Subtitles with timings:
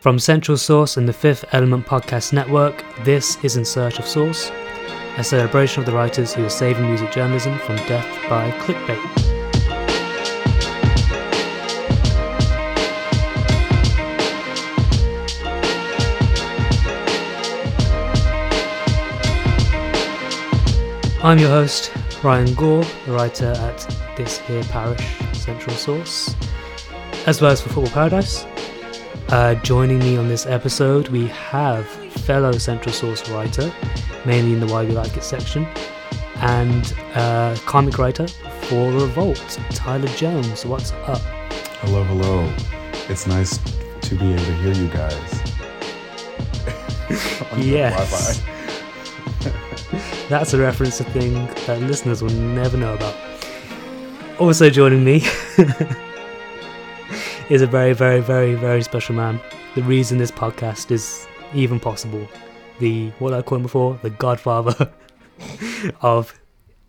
[0.00, 4.52] From Central Source and the Fifth Element Podcast Network, this is In Search of Source,
[5.16, 8.96] a celebration of the writers who are saving music journalism from death by clickbait.
[21.24, 21.92] I'm your host,
[22.22, 26.36] Ryan Gore, the writer at This Here Parish Central Source,
[27.26, 28.46] as well as for Football Paradise.
[29.30, 33.70] Uh, joining me on this episode, we have fellow Central Source writer,
[34.24, 35.66] mainly in the Why We Like It section,
[36.36, 40.64] and uh, comic writer for Revolt, Tyler Jones.
[40.64, 41.20] What's up?
[41.82, 42.50] Hello, hello.
[43.10, 43.58] It's nice
[44.00, 45.42] to be able to hear you guys.
[47.56, 48.42] Yes.
[50.28, 51.32] That's a reference to thing
[51.66, 53.16] that listeners will never know about.
[54.38, 55.24] Also joining me
[57.48, 59.40] is a very, very, very, very special man.
[59.74, 62.28] The reason this podcast is even possible.
[62.78, 64.92] The what I call him before, the godfather
[66.02, 66.38] of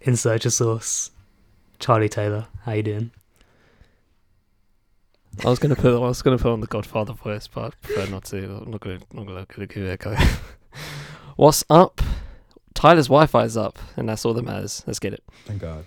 [0.02, 1.12] In Search of Source.
[1.80, 2.48] Charlie Taylor.
[2.64, 3.12] How you doing?
[5.46, 8.12] I was gonna put I was gonna put on the Godfather voice, but I prefer
[8.12, 8.38] not to.
[8.38, 10.16] I'm not gonna not gonna, gonna give it a go.
[11.38, 12.02] What's up?
[12.74, 14.84] Tyler's Wi-Fi is up, and that's all that matters.
[14.86, 15.24] Let's get it.
[15.46, 15.86] Thank God.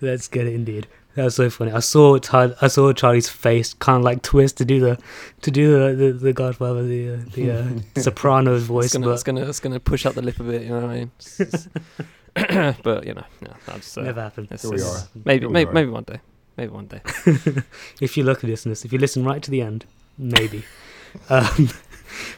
[0.00, 0.88] Let's get it indeed.
[1.16, 1.72] That was so funny.
[1.72, 4.98] I saw Ty- I saw Charlie's face kind of like twist to do the
[5.42, 7.64] to do the the, the Godfather the uh, the uh,
[8.00, 10.62] soprano's voice, It's gonna, but it's gonna it's gonna push up the lip a bit.
[10.62, 11.10] You know what I mean?
[11.18, 14.46] It's- it's- but you know, yeah, that's uh, never happened.
[14.46, 15.08] it's- Here we it's- are.
[15.24, 16.20] Maybe Here maybe maybe one day.
[16.58, 17.00] Maybe one day.
[18.00, 19.84] if you look at this, if you listen right to the end,
[20.18, 20.64] maybe.
[21.30, 21.70] um,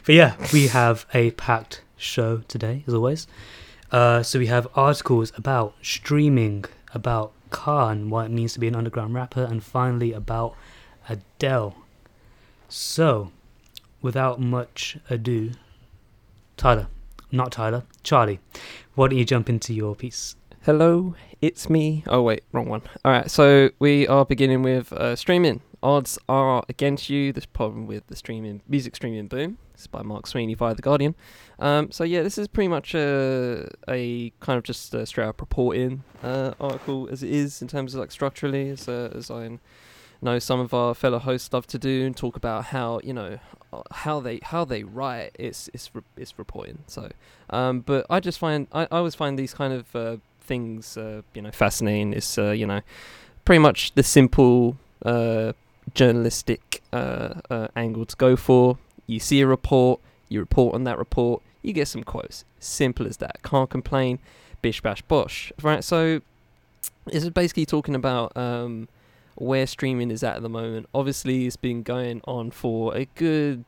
[0.05, 3.27] but yeah, we have a packed show today, as always.
[3.91, 6.63] Uh, so we have articles about streaming,
[6.93, 10.55] about Khan, what it means to be an underground rapper, and finally about
[11.07, 11.75] Adele.
[12.67, 13.31] So,
[14.01, 15.51] without much ado,
[16.57, 16.87] Tyler,
[17.31, 18.39] not Tyler, Charlie,
[18.95, 20.35] why don't you jump into your piece?
[20.63, 22.03] Hello, it's me.
[22.07, 22.81] Oh wait, wrong one.
[23.05, 25.61] All right, so we are beginning with uh, streaming.
[25.81, 27.31] Odds are against you.
[27.31, 29.57] This problem with the streaming music streaming boom.
[29.73, 31.15] This is by Mark Sweney via the Guardian.
[31.57, 35.39] Um, so yeah, this is pretty much a, a kind of just a straight up
[35.39, 39.57] reporting uh, article as it is in terms of like structurally, as uh, as I
[40.21, 43.39] know some of our fellow hosts love to do and talk about how you know
[43.91, 45.31] how they how they write.
[45.39, 46.79] It's it's re- it's reporting.
[46.87, 47.09] So,
[47.51, 51.21] um, but I just find I, I always find these kind of uh, things uh,
[51.33, 52.81] you know fascinating It's uh, you know
[53.45, 54.75] pretty much the simple
[55.05, 55.53] uh,
[55.93, 58.77] journalistic uh, uh, angle to go for.
[59.07, 62.45] You see a report you report on that report you get some quotes.
[62.59, 63.41] Simple as that.
[63.43, 64.19] Can't complain.
[64.61, 65.51] Bish bash bosh.
[65.61, 66.21] Right so
[67.05, 68.87] this is basically talking about um,
[69.35, 70.87] where streaming is at at the moment.
[70.93, 73.65] Obviously it's been going on for a good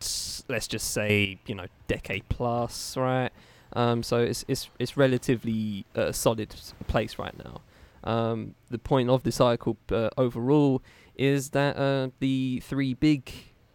[0.47, 3.31] let's just say you know decade plus right?
[3.73, 6.53] Um, so it's it's it's relatively a solid
[6.87, 7.61] place right now.
[8.03, 10.81] Um, the point of this article uh, overall
[11.16, 13.31] is that uh, the three big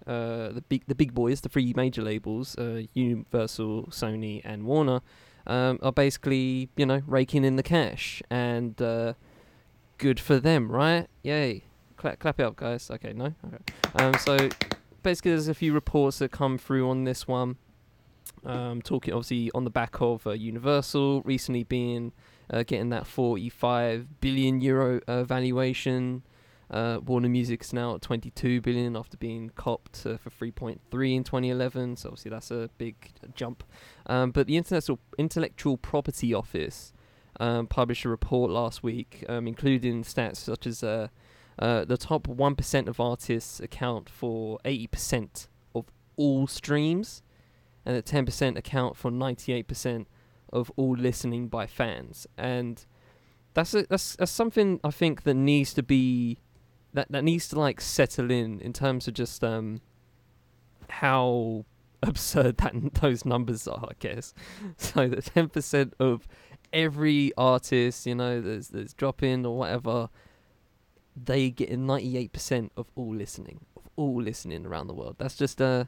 [0.06, 5.00] uh, the big the big boys, the three major labels, uh, Universal, Sony, and Warner,
[5.47, 9.14] um, are basically you know raking in the cash, and uh,
[9.98, 11.08] good for them, right?
[11.22, 11.64] Yay!
[11.97, 12.91] Clap, clap it up, guys.
[12.91, 13.34] Okay, no.
[13.47, 13.58] Okay.
[13.97, 14.48] Um, so
[15.03, 17.56] basically, there's a few reports that come through on this one
[18.47, 22.12] um, talking obviously on the back of uh, Universal recently being
[22.50, 26.22] uh, getting that 45 billion euro uh, valuation.
[26.71, 31.97] Uh, Warner Music's now at 22 billion after being copped uh, for 3.3 in 2011.
[31.97, 33.62] So obviously that's a big jump.
[34.06, 36.93] Um, but the Intellectual Intellectual Property Office
[37.38, 41.09] um, published a report last week, um, including stats such as uh,
[41.59, 47.22] uh, the top 1% of artists account for 80% of all streams
[47.84, 50.06] and that 10% account for 98%
[50.53, 52.27] of all listening by fans.
[52.37, 52.84] And
[53.54, 56.41] that's a, that's that's something I think that needs to be
[56.96, 59.80] that that needs to like settle in in terms of just um
[60.88, 61.65] how
[62.03, 64.34] absurd that those numbers are, I guess.
[64.76, 66.28] So the 10% of
[66.72, 70.09] every artist, you know, that's that's dropping or whatever,
[71.16, 75.16] they get 98% of all listening, of all listening around the world.
[75.18, 75.84] That's just uh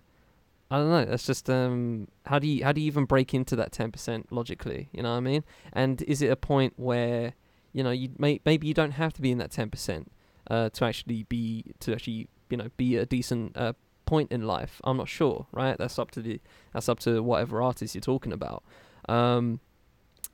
[0.71, 1.05] I don't know.
[1.07, 4.31] That's just um, how do you how do you even break into that ten percent
[4.31, 4.91] logically?
[4.93, 5.43] You know what I mean?
[5.73, 7.33] And is it a point where
[7.73, 10.13] you know you may maybe you don't have to be in that ten percent
[10.51, 13.73] uh, to actually be to actually you know be a decent uh,
[14.07, 14.81] point in life?
[14.85, 15.47] I'm not sure.
[15.53, 15.77] Right?
[15.79, 16.41] That's up to the
[16.73, 18.63] that's up to whatever artist you're talking about.
[19.09, 19.61] Um,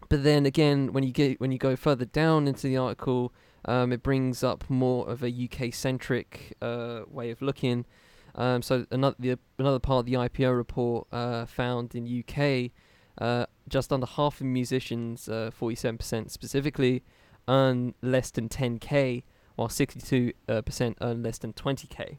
[0.09, 3.33] but then again, when you get when you go further down into the article,
[3.65, 7.87] um, it brings up more of a UK centric uh, way of looking
[8.35, 12.73] Um, so another the, another part of the IPO report uh, found in UK,
[13.19, 17.03] uh, just under half of musicians, uh, forty-seven percent specifically,
[17.49, 19.23] earn less than ten k,
[19.57, 22.19] while sixty-two uh, percent earn less than twenty k.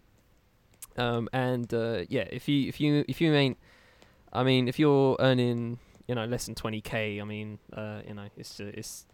[0.98, 3.58] Um, and uh, yeah, if you if you if you ain't,
[4.32, 8.14] I mean, if you're earning you know less than twenty k, I mean, uh, you
[8.14, 9.06] know, it's uh, it's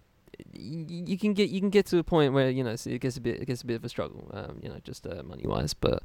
[0.54, 3.22] you can get you can get to a point where you know it gets a
[3.22, 5.74] bit it gets a bit of a struggle, um, you know, just uh, money wise.
[5.74, 6.04] But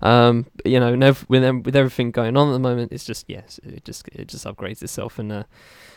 [0.00, 3.24] um, you know, nev- with em- with everything going on at the moment, it's just
[3.28, 5.44] yes, it just it just upgrades itself and uh,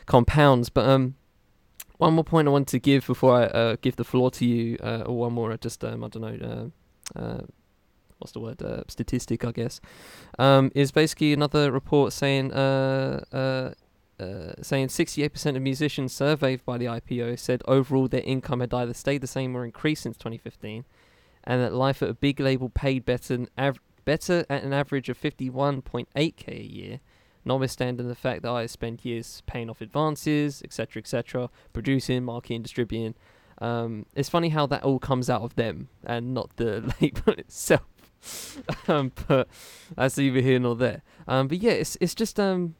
[0.06, 0.70] compounds.
[0.70, 1.16] But um,
[1.98, 4.78] one more point I want to give before I uh, give the floor to you,
[4.82, 6.72] uh, or one more, just um, I don't know,
[7.16, 7.42] uh, uh,
[8.20, 9.82] what's the word, uh, statistic, I guess,
[10.40, 13.74] um, is basically another report saying uh,
[14.62, 19.20] saying 68% of musicians surveyed by the IPO said overall their income had either stayed
[19.20, 20.86] the same or increased since 2015,
[21.44, 25.20] and that life at a big label paid better av- better at an average of
[25.20, 27.00] 51.8k a year,
[27.46, 33.16] notwithstanding the fact that I spent years paying off advances, etc., etc., producing, marketing, distributing.
[33.60, 37.84] Um, it's funny how that all comes out of them and not the label itself.
[38.88, 39.48] um, but
[39.96, 41.04] that's neither here nor there.
[41.28, 42.76] Um, but yeah, it's it's just um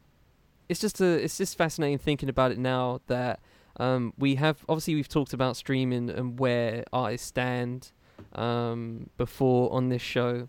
[0.70, 3.40] it's just a it's just fascinating thinking about it now that
[3.78, 7.92] um, we have obviously we've talked about streaming and where artists stand
[8.34, 10.48] um, before on this show,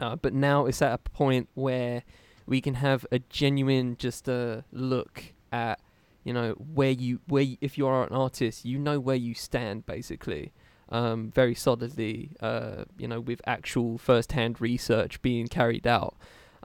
[0.00, 2.02] uh, but now it's at a point where
[2.46, 5.80] we can have a genuine just a look at
[6.24, 9.34] you know where you where you, if you are an artist you know where you
[9.34, 10.52] stand basically
[10.90, 16.16] um, very solidly uh, you know with actual first hand research being carried out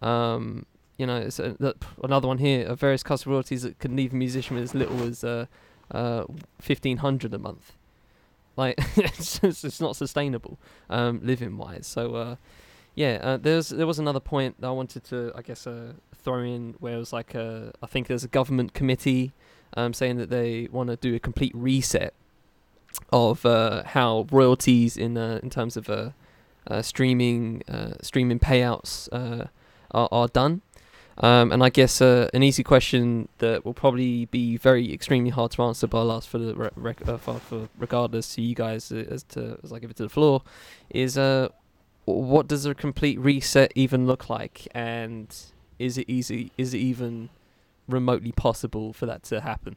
[0.02, 0.66] um,
[1.00, 1.56] you know, it's a,
[2.04, 5.02] another one here of various cost royalties that can leave a musician with as little
[5.02, 5.46] as uh,
[5.92, 6.26] uh,
[6.60, 7.72] fifteen hundred a month.
[8.58, 10.60] Like it's just, it's not sustainable,
[10.90, 11.88] um, living wise.
[11.88, 12.36] So uh,
[13.00, 16.40] yeah, uh, there's there was another point that I wanted to I guess uh, throw
[16.40, 19.32] in where it was like uh, I think there's a government committee
[19.78, 22.14] um, saying that they want to do a complete reset
[23.14, 26.14] of uh, how royalties in uh, in terms of
[26.82, 27.64] streaming
[28.02, 30.62] streaming payouts are, are done.
[31.22, 35.64] Um, and I guess an easy question that will probably be very extremely hard to
[35.64, 39.24] answer, but I'll ask for the re- rec- for, for regardless to you guys as
[39.36, 40.44] to as I give it to the floor,
[40.90, 41.18] is
[42.16, 45.36] what does a complete reset even look like, and
[45.78, 46.52] is it easy?
[46.58, 47.30] Is it even
[47.88, 49.76] remotely possible for that to happen?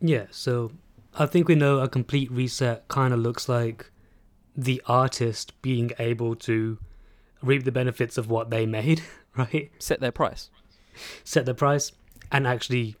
[0.00, 0.72] Yeah, so
[1.14, 3.90] I think we know a complete reset kind of looks like
[4.56, 6.78] the artist being able to
[7.42, 9.02] reap the benefits of what they made,
[9.36, 9.70] right?
[9.78, 10.50] Set their price.
[11.24, 11.92] Set the price
[12.32, 12.96] and actually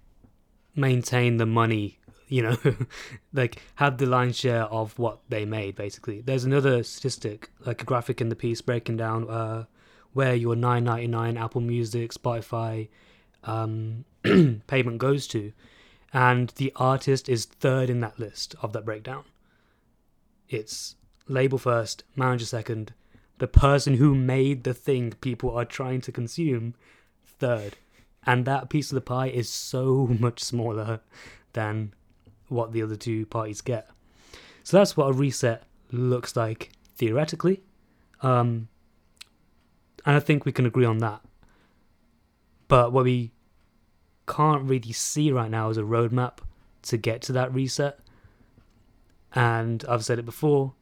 [0.74, 2.56] maintain the money, you know,
[3.32, 6.20] like have the lion's share of what they made, basically.
[6.20, 9.64] There's another statistic, like a graphic in the piece breaking down uh,
[10.12, 12.88] where your 9.99 Apple Music, Spotify
[13.44, 14.04] um,
[14.66, 15.52] payment goes to,
[16.12, 19.24] and the artist is third in that list of that breakdown.
[20.48, 20.96] It's
[21.28, 22.92] label first, manager second,
[23.38, 26.74] the person who made the thing people are trying to consume
[27.26, 27.76] third.
[28.24, 31.00] And that piece of the pie is so much smaller
[31.52, 31.92] than
[32.48, 33.88] what the other two parties get.
[34.62, 37.62] So that's what a reset looks like theoretically.
[38.22, 38.68] Um,
[40.04, 41.20] and I think we can agree on that.
[42.68, 43.32] But what we
[44.26, 46.38] can't really see right now is a roadmap
[46.82, 48.00] to get to that reset.
[49.34, 50.74] And I've said it before,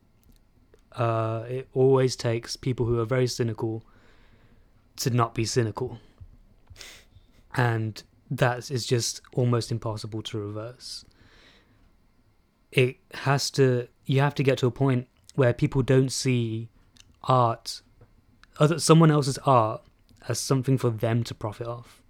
[0.93, 3.85] uh, it always takes people who are very cynical
[4.97, 5.99] to not be cynical.
[7.55, 11.05] And that is just almost impossible to reverse.
[12.75, 16.69] It has to, you have to get to a point where people don't see
[17.23, 17.83] art,
[18.59, 19.83] other someone else's art,
[20.29, 22.03] as something for them to profit off.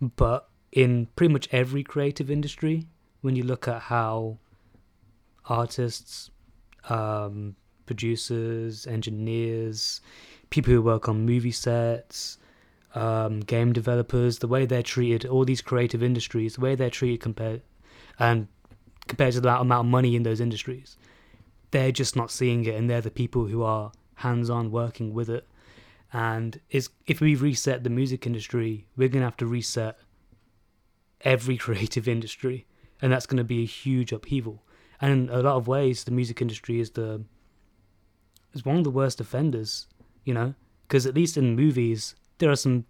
[0.00, 2.86] But in pretty much every creative industry,
[3.20, 4.38] when you look at how
[5.44, 6.30] artists,
[6.88, 10.00] um, producers, engineers,
[10.48, 12.38] people who work on movie sets,
[12.94, 17.20] um, game developers, the way they're treated, all these creative industries, the way they're treated
[17.20, 17.60] compared
[18.18, 18.48] and
[19.08, 20.96] compared to the amount of money in those industries,
[21.70, 25.46] they're just not seeing it, and they're the people who are hands-on working with it.
[26.12, 29.98] And is if we reset the music industry, we're gonna have to reset
[31.22, 32.66] every creative industry,
[33.02, 34.62] and that's gonna be a huge upheaval.
[35.00, 37.24] And in a lot of ways, the music industry is the
[38.54, 39.86] is one of the worst offenders,
[40.24, 40.54] you know,
[40.86, 42.84] because at least in movies there are some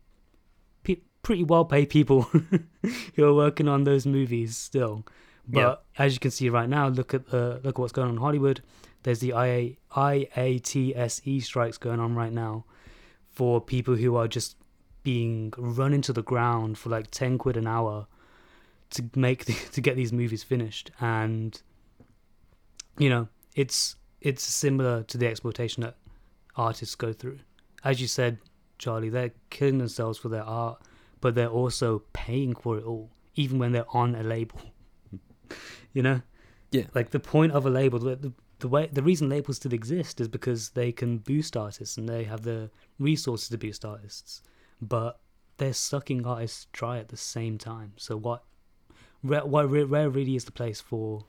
[0.85, 2.23] pe- pretty well paid people
[3.15, 5.05] who are working on those movies still.
[5.49, 8.15] But as you can see right now, look at the look at what's going on
[8.15, 8.63] in Hollywood.
[9.05, 12.65] there's the IA, IATSE strikes going on right now
[13.31, 14.57] for people who are just
[15.05, 18.09] being run into the ground for like 10 quid an hour
[18.91, 20.91] to make the, to get these movies finished.
[21.01, 21.61] And
[22.99, 25.97] you know it's it's similar to the exploitation that
[26.57, 27.39] artists go through.
[27.85, 28.39] As you said
[28.79, 30.81] charlie they're killing themselves for their art
[31.21, 34.61] but they're also paying for it all even when they're on a label
[35.93, 36.23] you know
[36.71, 36.85] Yeah.
[36.95, 40.21] like the point of a label the, the, the way the reason labels still exist
[40.21, 44.43] is because they can boost artists and they have the resources to boost artists
[44.81, 45.21] but
[45.59, 48.45] they're sucking artists dry at the same time so what
[49.23, 51.25] where, what, where really is the place for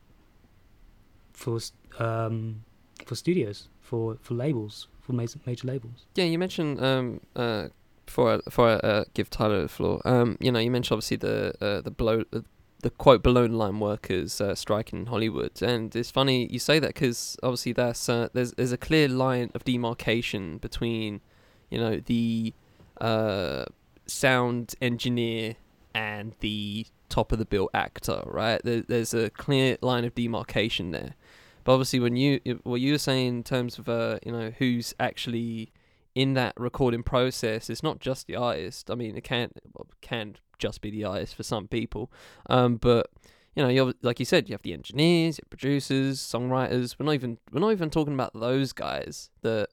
[1.34, 1.60] for
[2.00, 2.64] um
[3.06, 7.68] for studios for for labels for major, major labels Yeah, you mentioned um uh
[8.06, 10.02] before I, before I uh, give Tyler the floor.
[10.06, 12.40] Um, you know, you mentioned obviously the uh, the below uh,
[12.82, 16.94] the quote below line workers uh, striking in Hollywood, and it's funny you say that
[16.94, 21.22] because obviously that's uh, there's there's a clear line of demarcation between,
[21.70, 22.54] you know, the
[23.00, 23.66] uh
[24.08, 25.56] sound engineer
[25.94, 28.62] and the top of the bill actor, right?
[28.64, 31.16] There, there's a clear line of demarcation there.
[31.64, 34.94] But obviously, when you what you were saying in terms of uh, you know who's
[35.00, 35.72] actually
[36.16, 38.90] in that recording process, it's not just the artist.
[38.90, 42.12] I mean, it can well, can just be the artist for some people,
[42.50, 43.10] um, but
[43.58, 46.96] you know, you like you said, you have the engineers, producers, songwriters.
[47.00, 49.70] We're not even we're not even talking about those guys that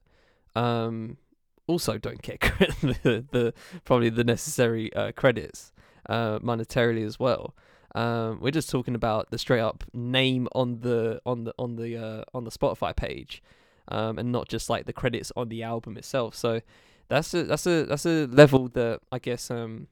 [0.55, 1.19] um,
[1.67, 2.41] also don't get
[2.81, 5.71] the, the probably the necessary uh, credits
[6.09, 7.55] uh, monetarily as well.
[7.95, 11.97] Um, we're just talking about the straight up name on the on the on the
[11.97, 13.43] uh, on the Spotify page,
[13.89, 16.35] um, and not just like the credits on the album itself.
[16.35, 16.61] So
[17.09, 19.89] that's a that's a that's a level that I guess um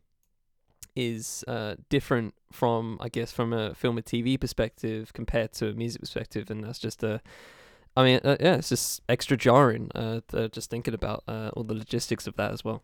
[0.95, 5.73] is uh different from I guess from a film and TV perspective compared to a
[5.73, 7.21] music perspective, and that's just a
[7.97, 9.91] I mean, uh, yeah, it's just extra jarring.
[9.95, 12.83] Uh, just thinking about uh, all the logistics of that as well.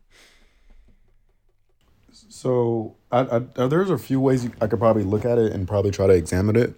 [2.11, 5.51] So I, I, uh, there's a few ways you, I could probably look at it
[5.51, 6.75] and probably try to examine it.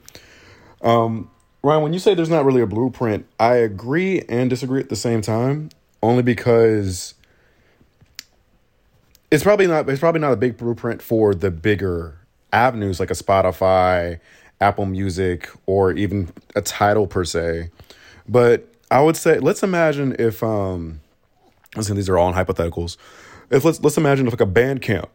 [0.81, 1.29] Um,
[1.63, 4.95] Ryan, when you say there's not really a blueprint, I agree and disagree at the
[4.95, 5.69] same time.
[6.03, 7.13] Only because
[9.31, 12.17] it's probably not it's probably not a big blueprint for the bigger
[12.53, 14.19] avenues like a Spotify,
[14.59, 17.69] Apple Music, or even a Tidal per se.
[18.27, 20.99] But I would say let's imagine if um,
[21.75, 22.97] listen, these are all in hypotheticals.
[23.49, 25.07] If let's let's imagine if like a Bandcamp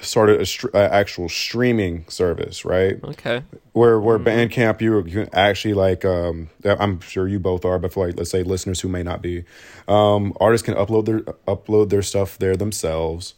[0.00, 3.02] started a str- uh, actual streaming service, right?
[3.02, 3.42] Okay.
[3.72, 8.06] Where where Bandcamp you you actually like um I'm sure you both are, but for
[8.06, 9.44] like let's say listeners who may not be,
[9.88, 13.34] um artists can upload their upload their stuff there themselves.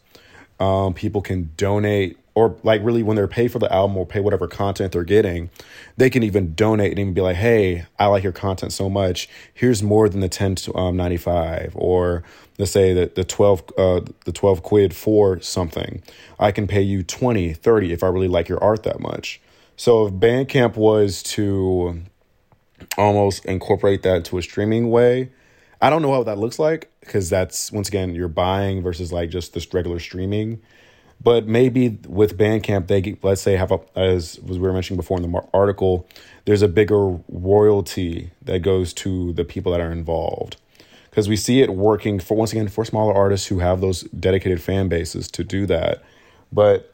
[0.58, 4.20] Um, people can donate or like really when they're paid for the album or pay
[4.20, 5.48] whatever content they're getting,
[5.96, 9.26] they can even donate and even be like, hey, I like your content so much.
[9.54, 12.22] Here's more than the ten to um, ninety five or
[12.58, 16.02] let's say that the 12 uh the 12 quid for something.
[16.38, 19.40] I can pay you 20 30 if i really like your art that much.
[19.76, 22.02] So if bandcamp was to
[22.98, 25.30] almost incorporate that into a streaming way
[25.80, 29.30] i don't know what that looks like because that's once again you're buying versus like
[29.30, 30.60] just this regular streaming.
[31.22, 35.16] But maybe with bandcamp they get- let's say have a as we were mentioning before
[35.18, 36.06] in the article
[36.44, 40.56] there's a bigger royalty that goes to the people that are involved.
[41.10, 44.60] Because we see it working for once again for smaller artists who have those dedicated
[44.60, 46.02] fan bases to do that.
[46.52, 46.92] But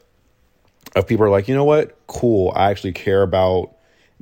[0.95, 1.97] if people are like you know what?
[2.07, 2.53] Cool.
[2.55, 3.73] I actually care about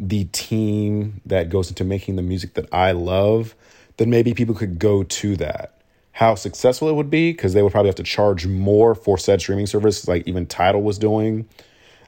[0.02, 3.56] the team that goes into making the music that i love
[3.98, 5.81] then maybe people could go to that
[6.22, 9.42] how successful it would be because they would probably have to charge more for said
[9.42, 11.50] streaming service like even Tidal was doing.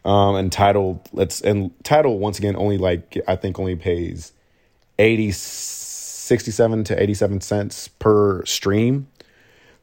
[0.05, 4.31] Um and Tidal let's and Tidal once again only like i think only pays
[4.99, 9.07] 80 67 to 87 cents per stream.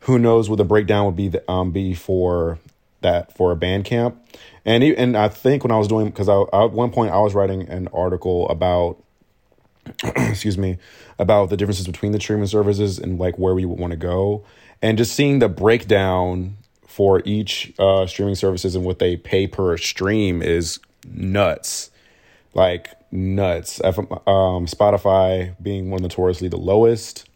[0.00, 2.60] Who knows what the breakdown would be the, um be for
[3.00, 4.16] that for a band camp
[4.64, 7.34] and and i think when i was doing because I at one point i was
[7.34, 9.02] writing an article about
[10.16, 10.78] excuse me
[11.18, 14.44] about the differences between the streaming services and like where we would want to go
[14.82, 16.56] and just seeing the breakdown
[16.86, 20.78] for each uh streaming services and what they pay per stream is
[21.12, 21.90] nuts
[22.54, 23.80] like nuts.
[23.82, 27.28] F- Um, Spotify being one notoriously the lowest,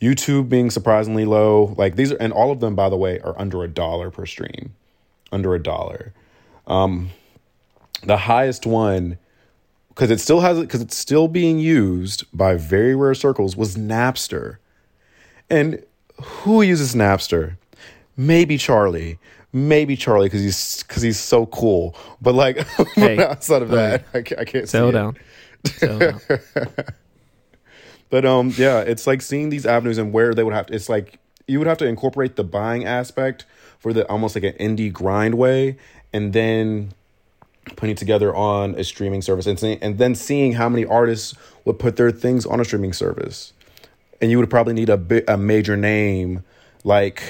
[0.00, 1.74] YouTube being surprisingly low.
[1.76, 4.26] Like these are, and all of them, by the way, are under a dollar per
[4.26, 4.74] stream,
[5.32, 6.12] under a dollar.
[6.66, 7.10] Um,
[8.02, 9.18] the highest one,
[9.96, 13.76] because it still has it, because it's still being used by very rare circles, was
[13.76, 14.58] Napster.
[15.48, 15.82] And
[16.22, 17.56] who uses Napster?
[18.14, 19.18] Maybe Charlie.
[19.54, 21.96] Maybe Charlie because he's because he's so cool.
[22.20, 22.58] But like
[22.94, 25.16] Hey, outside of that, I can't, I can't Settle down.
[25.64, 26.20] Settle down.
[28.08, 30.74] But um, yeah, it's like seeing these avenues and where they would have to.
[30.74, 33.44] It's like you would have to incorporate the buying aspect
[33.80, 35.76] for the almost like an indie grind way,
[36.12, 36.92] and then
[37.74, 41.96] putting together on a streaming service and and then seeing how many artists would put
[41.96, 43.52] their things on a streaming service,
[44.20, 46.44] and you would probably need a a major name
[46.84, 47.22] like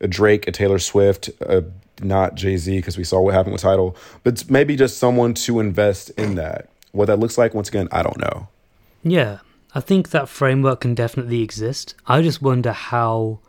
[0.00, 1.64] a Drake, a Taylor Swift, a
[2.00, 5.60] not Jay Z because we saw what happened with Tidal, but maybe just someone to
[5.60, 6.68] invest in that.
[6.92, 8.48] What that looks like, once again, I don't know.
[9.02, 9.38] Yeah,
[9.74, 11.94] I think that framework can definitely exist.
[12.06, 13.40] I just wonder how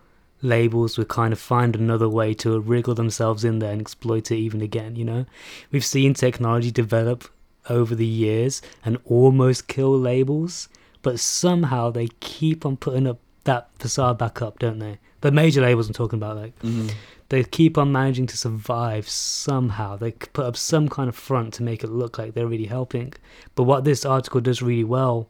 [0.46, 4.38] labels would kind of find another way to wriggle themselves in there and exploit it
[4.38, 5.26] even again, you know?
[5.72, 7.26] We've seen technology develop
[7.70, 10.70] over the years and almost kill labels,
[11.02, 15.00] but somehow they keep on putting up that facade back up, don't they?
[15.22, 16.90] The major labels I'm talking about, like, Mm-hmm.
[17.30, 19.98] they keep on managing to survive somehow.
[19.98, 23.14] They put up some kind of front to make it look like they're really helping.
[23.56, 25.28] But what this article does really well,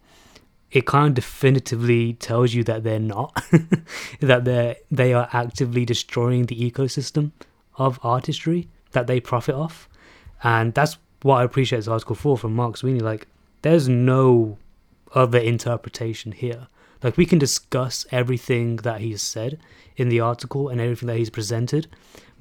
[0.75, 3.33] it kind of definitively tells you that they're not,
[4.19, 7.31] that they they are actively destroying the ecosystem
[7.77, 9.87] of artistry that they profit off,
[10.43, 13.01] and that's what I appreciate this article for from Mark Sweney.
[13.01, 13.27] Like,
[13.61, 14.57] there's no
[15.13, 16.67] other interpretation here.
[17.01, 19.57] Like, we can discuss everything that he's said
[19.95, 21.87] in the article and everything that he's presented,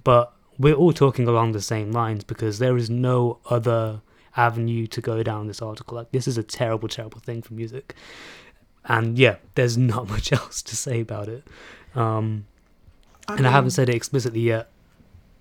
[0.03, 4.01] but we're all talking along the same lines because there is no other
[4.37, 5.97] avenue to go down this article.
[5.97, 7.95] Like this is a terrible, terrible thing for music,
[8.85, 11.45] and yeah, there's not much else to say about it.
[11.95, 12.47] Um,
[13.29, 14.69] and I haven't said it explicitly yet.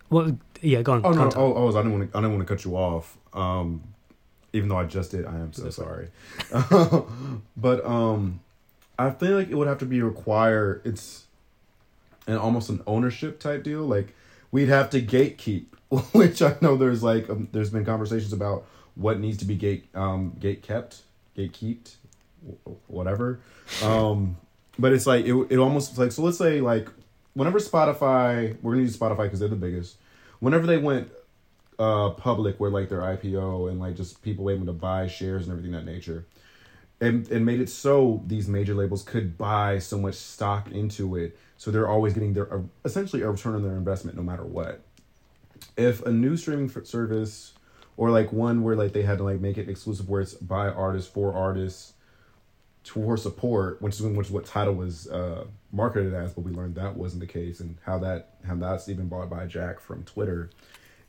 [0.10, 1.02] Well, yeah, go on.
[1.06, 1.18] Oh no!
[1.18, 1.38] contact.
[1.38, 2.18] Oh, oh, I don't want to.
[2.18, 3.18] I didn't want to cut you off.
[3.34, 3.84] Um,
[4.54, 6.10] even though I just did, I am so sorry.
[7.58, 8.40] but um,
[8.98, 10.82] I feel like it would have to be require.
[10.86, 11.26] It's
[12.28, 13.82] an almost an ownership type deal.
[13.82, 14.14] Like
[14.52, 15.66] we'd have to gatekeep,
[16.14, 19.88] which I know there's like um, there's been conversations about what needs to be gate
[19.96, 21.02] um gate kept,
[21.36, 21.98] gate kept,
[22.88, 23.40] whatever.
[23.82, 24.38] Um,
[24.78, 26.24] but it's like it it almost like so.
[26.24, 26.90] Let's say like
[27.34, 29.98] whenever Spotify, we're gonna use Spotify because they're the biggest.
[30.40, 31.10] Whenever they went
[31.80, 35.52] uh public with like their IPO and like just people able to buy shares and
[35.52, 36.26] everything that nature.
[37.02, 41.38] And and made it so these major labels could buy so much stock into it,
[41.58, 44.82] so they're always getting their essentially a return on their investment no matter what.
[45.76, 47.54] If a new streaming service
[47.98, 50.68] or like one where like they had to like make it exclusive where it's by
[50.68, 51.94] artists for artists
[52.84, 56.76] for support, which is which is what Tidal was uh, marketed as, but we learned
[56.76, 60.50] that wasn't the case, and how that how that's even bought by Jack from Twitter.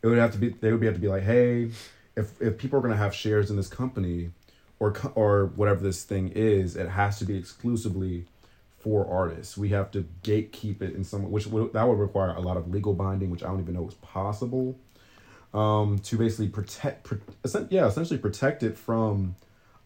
[0.03, 1.71] It would have to be they would be have to be like, hey,
[2.17, 4.31] if if people are gonna have shares in this company,
[4.79, 8.27] or or whatever this thing is, it has to be exclusively
[8.79, 9.57] for artists.
[9.57, 12.69] We have to gatekeep it in some which would, that would require a lot of
[12.69, 14.79] legal binding, which I don't even know is possible.
[15.55, 17.21] Um, to basically protect, pro-
[17.71, 19.37] yeah, essentially protect it from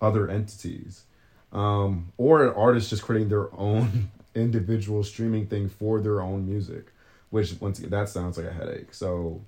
[0.01, 1.05] other entities
[1.53, 6.93] um, or an artist just creating their own individual streaming thing for their own music,
[7.31, 8.93] which once again that sounds like a headache.
[8.93, 9.41] So,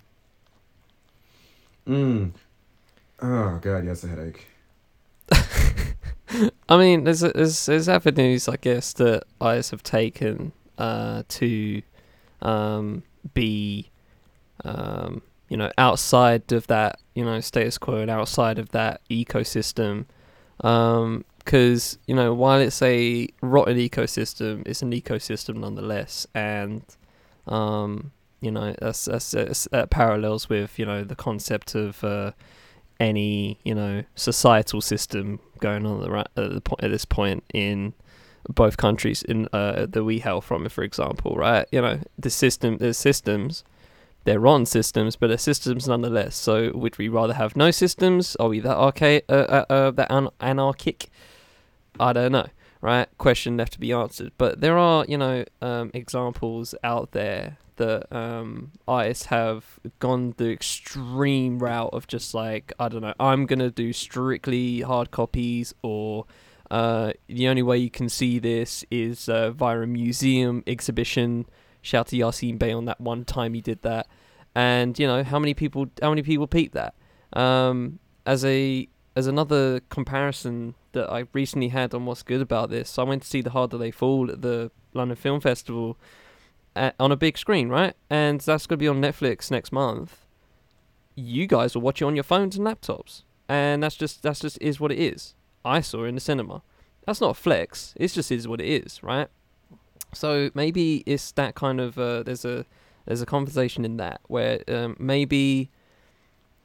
[1.87, 2.33] mm,
[3.21, 4.47] oh god, yes, a headache.
[6.69, 11.83] I mean, there's there's there's avenues, I guess, that artists have taken uh, to
[12.41, 13.03] um,
[13.35, 13.91] be,
[14.65, 20.07] um, you know, outside of that, you know, status quo and outside of that ecosystem.
[20.57, 26.83] Because you know, while it's a rotten ecosystem, it's an ecosystem nonetheless, and
[27.47, 32.33] um, you know, that's that's, that's that parallels with you know the concept of uh,
[33.01, 37.43] any you know societal system going on at, the, at, the point, at this point
[37.53, 37.93] in
[38.49, 41.67] both countries in uh, that we hail from, for example, right?
[41.73, 43.65] You know, the system, the systems,
[44.25, 46.37] they're on systems, but they're systems nonetheless.
[46.37, 48.37] So, would we rather have no systems?
[48.37, 51.09] Are we that archaic, uh, uh, uh, that an- anarchic?
[51.99, 52.47] I don't know,
[52.81, 53.09] right?
[53.19, 54.33] Question left to be answered.
[54.39, 60.51] But there are, you know, um, examples out there that um, artists have gone the
[60.51, 66.27] extreme route of just like I don't know, I'm gonna do strictly hard copies, or
[66.71, 71.47] uh, the only way you can see this is uh, via a museum exhibition.
[71.83, 74.07] Shout to Yasin Bey on that one time he did that,
[74.55, 76.95] and you know how many people, how many people peeped that.
[77.33, 82.99] Um, as a as another comparison that I recently had on what's good about this,
[82.99, 85.99] I went to see The Harder They Fall at the London Film Festival
[86.77, 87.95] at, on a big screen, right?
[88.09, 90.27] And that's going to be on Netflix next month.
[91.15, 94.59] You guys will watch it on your phones and laptops, and that's just that's just
[94.61, 95.35] is what it is.
[95.65, 96.63] I saw it in the cinema.
[97.07, 97.95] That's not a flex.
[97.97, 99.29] It just is what it is, right?
[100.13, 102.65] So maybe it's that kind of uh, there's a
[103.07, 105.71] there's a conversation in that where um, maybe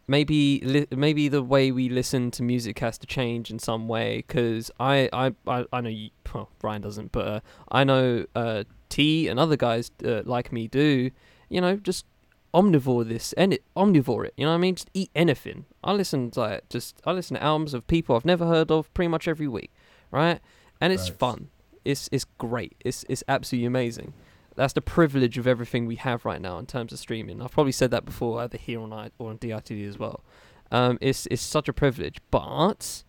[0.07, 4.17] maybe li- maybe the way we listen to music has to change in some way
[4.17, 7.39] because I, I I I know you well Ryan doesn't but uh,
[7.71, 11.11] I know uh, T and other guys uh, like me do
[11.49, 12.05] you know just
[12.53, 14.75] omnivore this and it omnivore it you know what I mean?
[14.75, 15.65] Just eat anything.
[15.83, 18.93] I listen to like just I listen to albums of people I've never heard of
[18.93, 19.71] pretty much every week
[20.11, 20.39] right?
[20.79, 21.19] And it's Facts.
[21.19, 21.49] fun
[21.85, 24.13] it's it's great it's it's absolutely amazing
[24.55, 27.41] that's the privilege of everything we have right now in terms of streaming.
[27.41, 30.23] I've probably said that before, either here on I or on DITD as well.
[30.71, 33.03] Um, it's it's such a privilege, but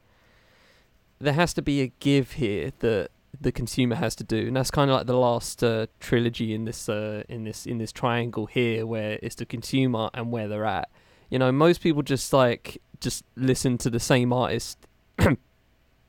[1.18, 3.10] there has to be a give here that
[3.40, 6.64] the consumer has to do, and that's kind of like the last uh, trilogy in
[6.64, 10.66] this uh, in this in this triangle here, where it's the consumer and where they're
[10.66, 10.90] at.
[11.30, 14.78] You know, most people just like just listen to the same artist.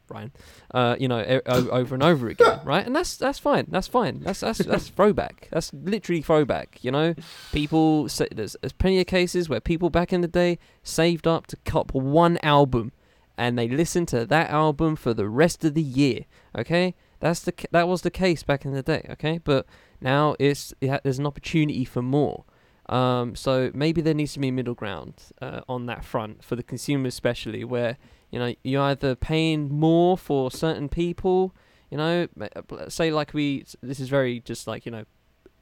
[0.09, 0.31] Ryan,
[0.73, 2.85] uh, you know, e- o- over and over again, right?
[2.85, 3.67] And that's that's fine.
[3.69, 4.19] That's fine.
[4.21, 5.47] That's that's that's throwback.
[5.51, 6.79] That's literally throwback.
[6.83, 7.15] You know,
[7.51, 11.47] people say there's, there's plenty of cases where people back in the day saved up
[11.47, 12.91] to cop one album,
[13.37, 16.21] and they listened to that album for the rest of the year.
[16.57, 19.05] Okay, that's the ca- that was the case back in the day.
[19.11, 19.65] Okay, but
[20.01, 22.45] now it's it ha- there's an opportunity for more.
[22.89, 26.55] Um, so maybe there needs to be a middle ground uh, on that front for
[26.55, 27.97] the consumer, especially where
[28.31, 31.53] you know you're either paying more for certain people.
[31.89, 33.65] You know, uh, say like we.
[33.81, 35.05] This is very just like you know,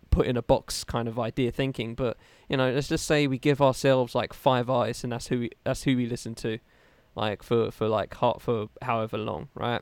[0.09, 1.93] put in a box kind of idea thinking.
[1.93, 2.17] But
[2.49, 5.51] you know, let's just say we give ourselves like five eyes, and that's who we
[5.63, 6.57] that's who we listen to,
[7.15, 9.81] like for for like heart for however long, right?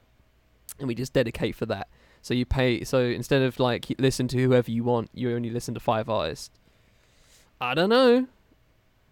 [0.79, 1.87] And we just dedicate for that.
[2.21, 2.83] So you pay.
[2.83, 6.49] So instead of like listen to whoever you want, you only listen to Five Eyes.
[7.61, 8.27] I don't know.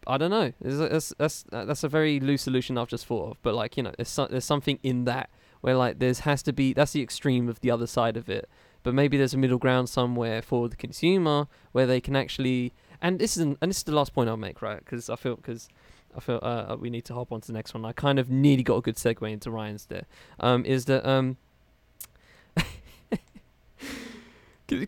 [0.07, 0.51] I don't know.
[0.61, 3.41] That's that's that's a very loose solution I've just thought of.
[3.41, 5.29] But like you know, there's so, there's something in that
[5.61, 8.49] where like there's has to be that's the extreme of the other side of it.
[8.83, 12.73] But maybe there's a middle ground somewhere for the consumer where they can actually.
[13.01, 14.79] And this is and this is the last point I'll make, right?
[14.79, 15.69] Because I feel because.
[16.13, 17.85] I feel uh, we need to hop on to the next one.
[17.85, 20.03] I kind of nearly got a good segue into Ryan's there.
[20.41, 21.37] Um, is that um,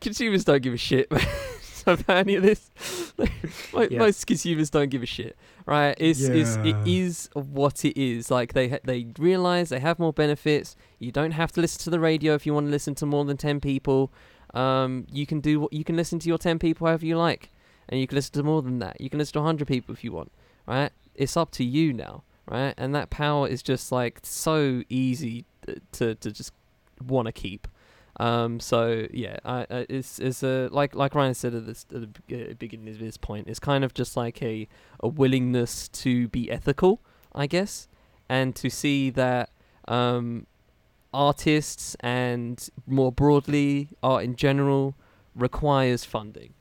[0.02, 1.10] consumers don't give a shit
[1.88, 2.72] about any of this.
[3.74, 4.00] Mo- Yeah.
[4.00, 5.96] Most consumers don't give a shit, right?
[6.00, 6.84] It's, it's it Yeah.
[6.86, 8.30] is what it is.
[8.32, 10.76] Like they they realize they have more benefits.
[11.00, 13.26] You don't have to listen to the radio if you want to listen to more
[13.26, 14.12] than ten people.
[14.54, 17.52] Um, you can do what you can listen to your ten people however you like,
[17.89, 19.00] and you can listen to more than that.
[19.02, 20.32] You can listen to hundred people if you want,
[20.67, 20.91] right?
[21.15, 22.74] It's up to you now, right?
[22.78, 25.46] And that power is just like so easy
[25.93, 26.54] to to just
[27.08, 27.67] want to keep.
[28.17, 32.13] Um, so yeah, I, I, it's it's a like like Ryan said at, this, at
[32.28, 33.47] the uh, beginning of this point.
[33.47, 34.67] It's kind of just like a
[34.99, 37.02] a willingness to be ethical,
[37.34, 37.88] I guess,
[38.30, 39.49] and to see that
[39.88, 40.45] um,
[41.13, 44.95] artists and more broadly art in general
[45.36, 46.54] requires funding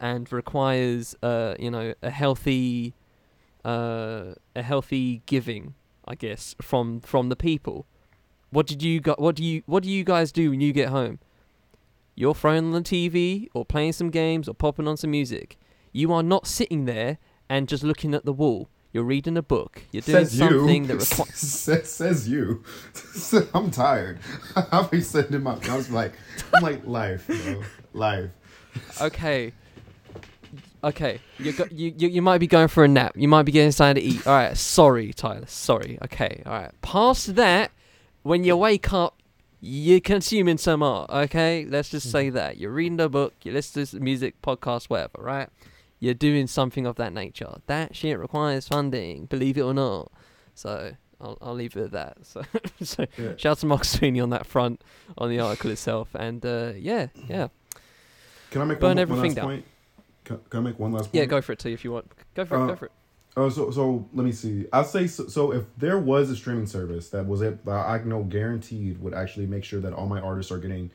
[0.00, 2.94] and requires uh you know a healthy
[3.64, 5.74] uh a healthy giving
[6.06, 7.86] I guess from from the people
[8.50, 9.20] what did you got?
[9.20, 11.18] What do you What do you guys do when you get home?
[12.14, 15.56] You're throwing on the TV or playing some games or popping on some music.
[15.92, 18.68] You are not sitting there and just looking at the wall.
[18.92, 19.82] You're reading a book.
[19.92, 20.88] You're doing says something you.
[20.88, 21.34] that requires.
[21.36, 22.64] says, says you.
[23.54, 24.18] I'm tired.
[24.72, 25.58] I'll be in my.
[25.68, 26.14] I was like,
[26.54, 27.62] I'm like life, bro.
[27.92, 28.30] Life.
[29.00, 29.52] okay.
[30.82, 33.16] Okay, you, go, you you you might be going for a nap.
[33.16, 34.24] You might be getting something to eat.
[34.26, 35.46] All right, sorry, Tyler.
[35.46, 35.98] Sorry.
[36.04, 36.70] Okay, all right.
[36.82, 37.72] Past that,
[38.22, 39.20] when you wake up,
[39.60, 41.10] you're consuming some art.
[41.10, 45.18] Okay, let's just say that you're reading a book, you listen to music, podcast, whatever.
[45.22, 45.48] Right?
[46.00, 47.56] You're doing something of that nature.
[47.66, 50.12] That shit requires funding, believe it or not.
[50.54, 52.18] So I'll I'll leave it at that.
[52.24, 52.42] So
[52.82, 53.32] so Yeah.
[53.36, 54.80] shout out to Mark Sweney on that front
[55.16, 57.48] on the article itself, and uh, yeah, yeah.
[58.50, 59.44] Can I make Burn one, everything one last down.
[59.46, 59.64] point?
[60.24, 61.14] Can, can I make one last point?
[61.14, 62.10] Yeah, go for it too if you want.
[62.34, 62.60] Go for it.
[62.62, 62.92] Uh, Go for it.
[63.38, 64.66] Oh, so so let me see.
[64.72, 65.52] I'll say so, so.
[65.52, 69.62] If there was a streaming service that was it, I know guaranteed would actually make
[69.62, 70.90] sure that all my artists are getting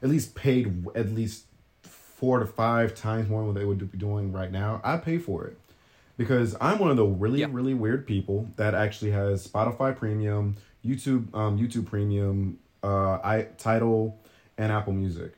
[0.00, 1.46] at least paid at least
[1.82, 5.18] four to five times more than what they would be doing right now, I pay
[5.18, 5.58] for it
[6.16, 7.48] because I'm one of the really Yeah.
[7.50, 14.16] really weird people that actually has Spotify Premium, YouTube um YouTube Premium, uh, I Tidal,
[14.56, 15.32] and Apple Music.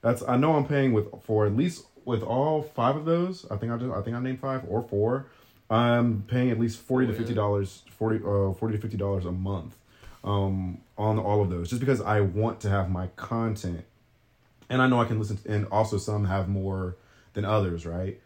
[0.00, 3.44] That's I know I'm paying with for at least with all five of those.
[3.50, 5.26] I think I just I think I named five or four.
[5.70, 9.32] I'm paying at least forty to fifty dollars, forty uh forty to fifty dollars a
[9.32, 9.76] month,
[10.24, 13.84] um on all of those just because I want to have my content,
[14.70, 16.96] and I know I can listen to, and also some have more
[17.34, 18.20] than others, right?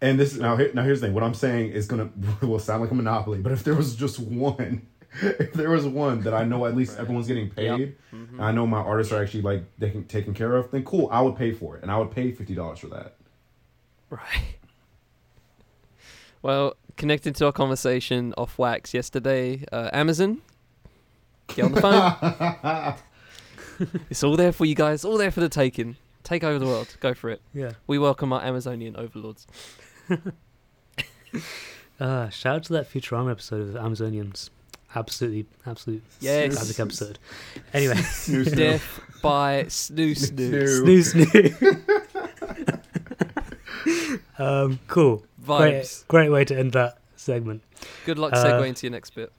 [0.00, 1.14] And this now here, now here's the thing.
[1.14, 2.10] What I'm saying is gonna
[2.42, 4.86] will sound like a monopoly, but if there was just one,
[5.20, 8.66] if there was one that I know at least everyone's getting paid, and I know
[8.68, 11.50] my artists are actually like they can taken care of, then cool, I would pay
[11.52, 13.16] for it, and I would pay fifty dollars for that.
[14.10, 14.57] Right.
[16.42, 19.64] Well, connected to our conversation off wax yesterday.
[19.72, 20.40] Uh, Amazon,
[21.48, 21.80] get on the
[23.80, 23.88] phone.
[24.10, 25.04] it's all there for you guys.
[25.04, 25.96] All there for the taking.
[26.22, 26.96] Take over the world.
[27.00, 27.40] Go for it.
[27.54, 27.72] Yeah.
[27.86, 29.46] We welcome our Amazonian overlords.
[31.98, 34.50] Uh, shout out to that Futurama episode of Amazonians.
[34.94, 36.54] Absolutely, absolute Yes.
[36.54, 37.18] classic episode.
[37.74, 38.56] Anyway, Snoo, snoo.
[38.56, 40.50] Death by Snoo Snoo.
[40.50, 41.02] Snoo.
[41.02, 41.97] snoo snoo.
[44.38, 45.24] um, cool.
[45.44, 46.06] Great, Vibes.
[46.08, 47.62] great way to end that segment.
[48.04, 49.32] Good luck Uh, segueing to your next bit.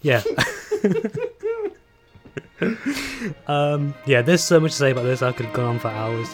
[0.00, 0.22] Yeah.
[3.46, 5.22] um, yeah, there's so much to say about this.
[5.22, 6.28] I could have gone on for hours.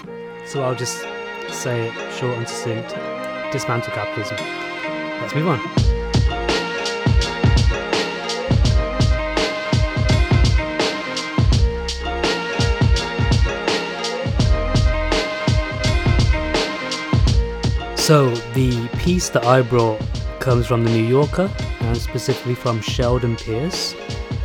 [0.47, 0.99] So I'll just
[1.51, 2.91] say it short and succinct.
[3.53, 4.37] Dismantle capitalism.
[5.21, 5.88] Let's move on.
[18.09, 20.01] So the piece that I brought
[20.41, 23.95] comes from the New Yorker and specifically from Sheldon Pierce,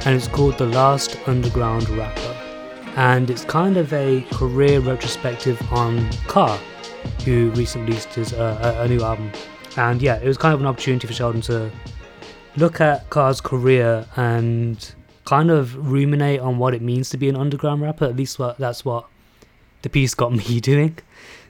[0.03, 2.35] and it's called The Last Underground Rapper.
[2.97, 6.57] And it's kind of a career retrospective on Ka,
[7.23, 9.31] who recently released his uh, a, new album.
[9.77, 11.71] And yeah, it was kind of an opportunity for Sheldon to
[12.57, 17.37] look at Ka's career and kind of ruminate on what it means to be an
[17.37, 18.03] underground rapper.
[18.03, 19.05] At least what, that's what
[19.83, 20.97] the piece got me doing.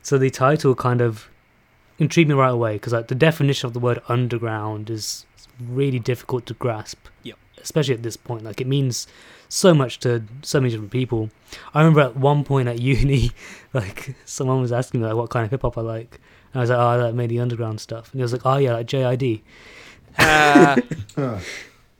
[0.03, 1.27] So the title kind of
[1.99, 5.25] intrigued me right away because like the definition of the word underground is
[5.59, 7.07] really difficult to grasp.
[7.23, 7.37] Yep.
[7.61, 9.07] Especially at this point, like it means
[9.47, 11.29] so much to so many different people.
[11.73, 13.31] I remember at one point at uni,
[13.73, 16.19] like someone was asking me like what kind of hip hop I like,
[16.51, 18.57] and I was like, oh, I like mainly underground stuff, and he was like, oh
[18.57, 19.41] yeah, like JID.
[20.19, 20.75] Ah,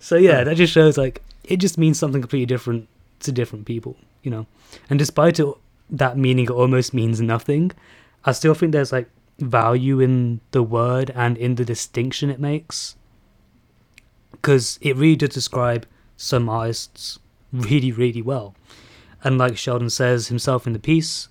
[0.03, 2.89] So yeah, that just shows like it just means something completely different
[3.21, 4.47] to different people, you know.
[4.89, 5.47] And despite it,
[5.89, 7.71] that meaning almost means nothing,
[8.25, 9.09] I still think there's like
[9.43, 12.95] value in the word and in the distinction it makes,
[14.31, 15.85] because it really does describe
[16.17, 17.19] some artists
[17.51, 18.55] really, really well.
[19.23, 21.29] And like Sheldon says himself in the piece,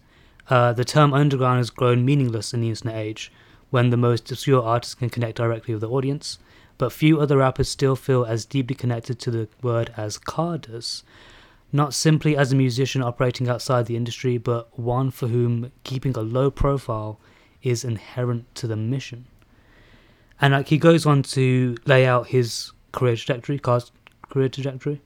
[0.48, 3.32] uh, the term underground has grown meaningless in the internet age,
[3.70, 6.38] when the most obscure artists can connect directly with the audience
[6.82, 11.04] but few other rappers still feel as deeply connected to the word as Ka does.
[11.70, 16.22] Not simply as a musician operating outside the industry, but one for whom keeping a
[16.22, 17.20] low profile
[17.62, 19.26] is inherent to the mission.
[20.40, 23.92] And like he goes on to lay out his career trajectory, Ka's
[24.28, 25.00] career trajectory,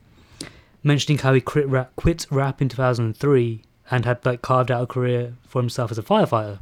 [0.83, 4.87] mentioning how he quit rap, quit rap in 2003 and had like carved out a
[4.87, 6.61] career for himself as a firefighter.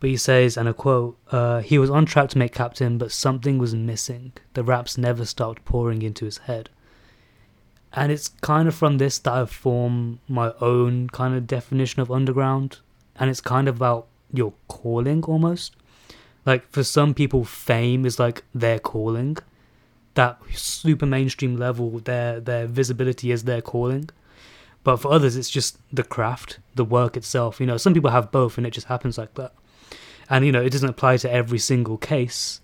[0.00, 3.10] But he says, and I quote, uh, he was on track to make captain, but
[3.10, 4.32] something was missing.
[4.54, 6.70] The raps never stopped pouring into his head.
[7.92, 12.12] And it's kind of from this that I form my own kind of definition of
[12.12, 12.78] underground.
[13.16, 15.74] And it's kind of about your calling almost.
[16.46, 19.36] Like for some people, fame is like their calling.
[20.14, 24.10] That super mainstream level, their their visibility is their calling.
[24.84, 27.60] But for others, it's just the craft, the work itself.
[27.60, 29.52] You know, some people have both, and it just happens like that
[30.28, 32.60] and you know it doesn't apply to every single case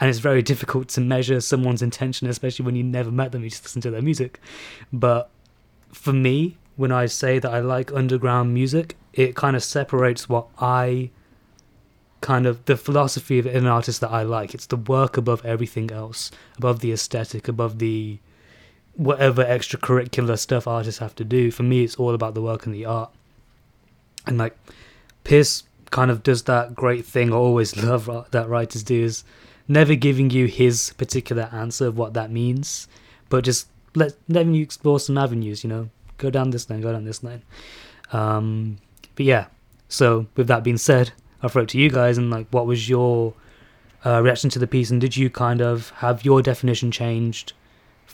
[0.00, 3.50] and it's very difficult to measure someone's intention especially when you never met them you
[3.50, 4.40] just listen to their music
[4.92, 5.30] but
[5.92, 10.46] for me when i say that i like underground music it kind of separates what
[10.58, 11.10] i
[12.24, 14.54] kind of the philosophy of an artist that i like.
[14.54, 18.18] It's the work above everything else above the aesthetic above the
[18.94, 21.50] whatever extracurricular stuff artists have to do.
[21.50, 23.10] For me it's all about the work and the art.
[24.26, 24.56] And like
[25.22, 29.22] pierce kind of does that great thing I always love that writers do is
[29.68, 32.88] never giving you his particular answer of what that means,
[33.28, 35.62] but just let letting you explore some avenues.
[35.62, 37.42] You know, go down this lane, go down this lane.
[38.12, 38.78] Um,
[39.16, 39.46] but yeah,
[39.88, 42.88] so with that being said, I throw it to you guys and like, what was
[42.88, 43.34] your
[44.04, 47.52] uh, reaction to the piece, and did you kind of have your definition changed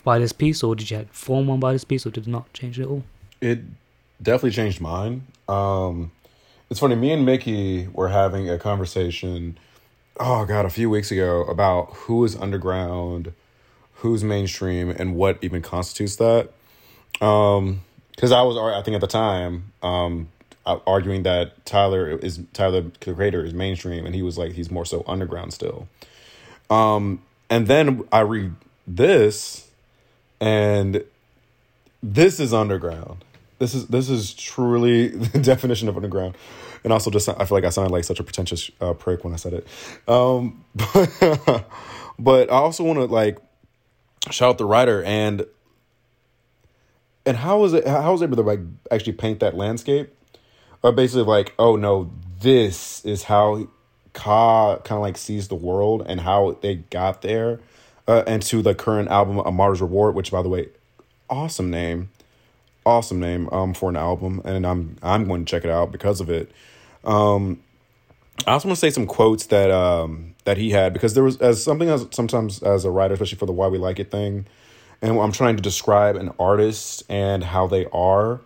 [0.03, 2.51] by this piece, or did you form one by this piece, or did it not
[2.53, 3.03] change at all?
[3.41, 3.59] It
[4.21, 5.27] definitely changed mine.
[5.47, 6.11] Um,
[6.69, 6.95] it's funny.
[6.95, 9.57] Me and Mickey were having a conversation.
[10.19, 13.33] Oh god, a few weeks ago about who is underground,
[13.95, 16.51] who's mainstream, and what even constitutes that.
[17.19, 17.81] Um,
[18.11, 20.29] because I was, I think at the time, um,
[20.65, 24.85] arguing that Tyler is Tyler the Creator is mainstream, and he was like he's more
[24.85, 25.87] so underground still.
[26.69, 28.55] Um, and then I read
[28.87, 29.69] this,
[30.39, 31.03] and
[32.01, 33.23] this is underground.
[33.59, 36.35] This is this is truly the definition of underground,
[36.83, 39.33] and also just I feel like I sounded like such a pretentious uh, prick when
[39.33, 39.67] I said it.
[40.07, 41.65] Um, but,
[42.19, 43.37] but I also want to like
[44.29, 45.45] shout out the writer and
[47.25, 50.13] and how was it how was able to like actually paint that landscape,
[50.83, 53.67] or basically like oh no this is how
[54.13, 57.59] Ka kind of like sees the world and how they got there,
[58.07, 60.69] uh, and to the current album, A Martyr's Reward, which by the way,
[61.29, 62.09] awesome name,
[62.85, 66.19] awesome name um for an album, and I'm I'm going to check it out because
[66.19, 66.51] of it.
[67.03, 67.61] Um,
[68.45, 71.37] I also want to say some quotes that um that he had because there was
[71.37, 74.45] as something as sometimes as a writer, especially for the Why We Like It thing,
[75.01, 78.41] and I'm trying to describe an artist and how they are.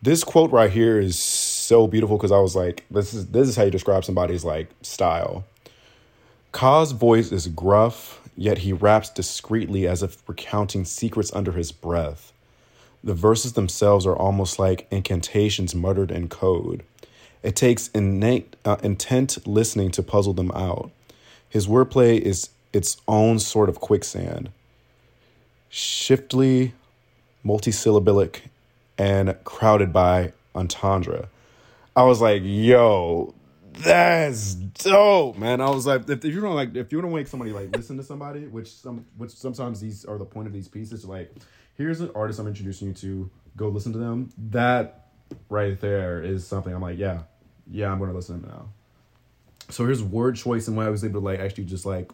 [0.00, 3.56] This quote right here is so beautiful because I was like, this is this is
[3.56, 5.44] how you describe somebody's like style.
[6.52, 12.32] Ka's voice is gruff, yet he raps discreetly as if recounting secrets under his breath.
[13.02, 16.84] The verses themselves are almost like incantations muttered in code.
[17.42, 20.90] It takes innate, uh, intent listening to puzzle them out.
[21.48, 24.50] His wordplay is its own sort of quicksand,
[25.68, 26.74] shiftly,
[27.44, 28.40] multisyllabic,
[28.96, 31.28] and crowded by entendre.
[31.94, 33.34] I was like, "Yo,
[33.72, 37.26] that's dope, man!" I was like, "If, if you don't like, if you to make
[37.26, 40.68] somebody like listen to somebody, which some, which sometimes these are the point of these
[40.68, 41.34] pieces, like,
[41.76, 44.32] here's an artist I'm introducing you to, go listen to them.
[44.50, 45.08] That
[45.50, 47.22] right there is something I'm like, yeah,
[47.70, 48.68] yeah, I'm gonna listen to them now.
[49.70, 52.10] So here's word choice and why I was able to like actually just like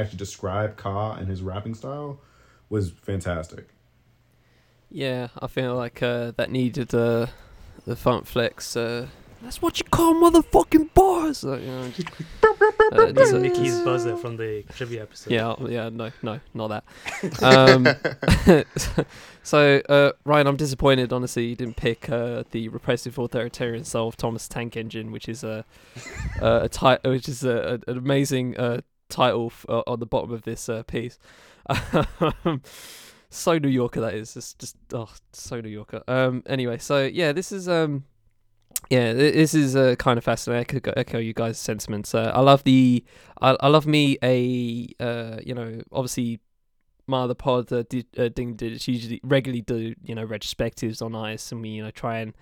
[0.00, 2.20] actually describe Ka and his rapping style
[2.68, 3.68] was fantastic.
[4.90, 7.26] Yeah, I feel like uh, that needed uh,
[7.86, 8.76] the Funk Flex.
[8.76, 9.08] Uh,
[9.42, 11.44] that's what you call motherfucking bars.
[11.44, 12.08] Like, you know, just,
[12.42, 15.32] uh, This just, uh, Mickey's buzzer from the trivia episode.
[15.32, 16.84] Yeah, yeah, no, no, not that.
[17.42, 18.64] Um,
[19.42, 21.12] so, uh, Ryan, I'm disappointed.
[21.12, 25.44] Honestly, you didn't pick uh, the repressive authoritarian soul of Thomas Tank Engine, which is
[25.44, 25.64] a
[26.40, 30.06] a, a ti- which is a, a- an amazing uh, title f- uh, on the
[30.06, 31.18] bottom of this uh, piece.
[31.68, 32.62] Um,
[33.30, 34.36] so New Yorker that is.
[34.36, 36.02] It's just oh, so New Yorker.
[36.08, 36.42] Um.
[36.46, 38.04] Anyway, so yeah, this is um.
[38.90, 40.60] Yeah, this is uh, kind of fascinating.
[40.60, 42.14] I could echo you guys' sentiments.
[42.14, 43.02] Uh, I love the,
[43.40, 46.40] I, I love me a, uh, you know, obviously,
[47.06, 51.02] my other pod, uh, did, uh, Ding did She usually regularly do, you know, retrospectives
[51.02, 52.34] on ice, and we, you know, try and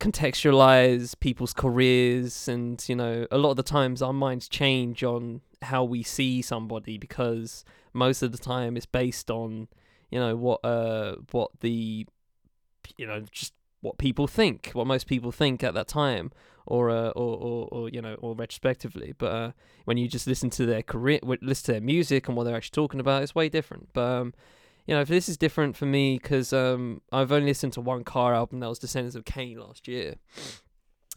[0.00, 5.40] contextualize people's careers, and you know, a lot of the times our minds change on
[5.62, 9.68] how we see somebody because most of the time it's based on,
[10.10, 12.06] you know, what, uh, what the,
[12.96, 16.30] you know, just what people think, what most people think at that time,
[16.66, 19.14] or uh, or, or or you know, or retrospectively.
[19.16, 19.52] But uh,
[19.84, 22.74] when you just listen to their career, listen to their music and what they're actually
[22.74, 23.88] talking about, it's way different.
[23.92, 24.34] But um,
[24.86, 28.30] you know, this is different for me because um, I've only listened to one Ka
[28.30, 30.14] album that was Descendants of Cain last year,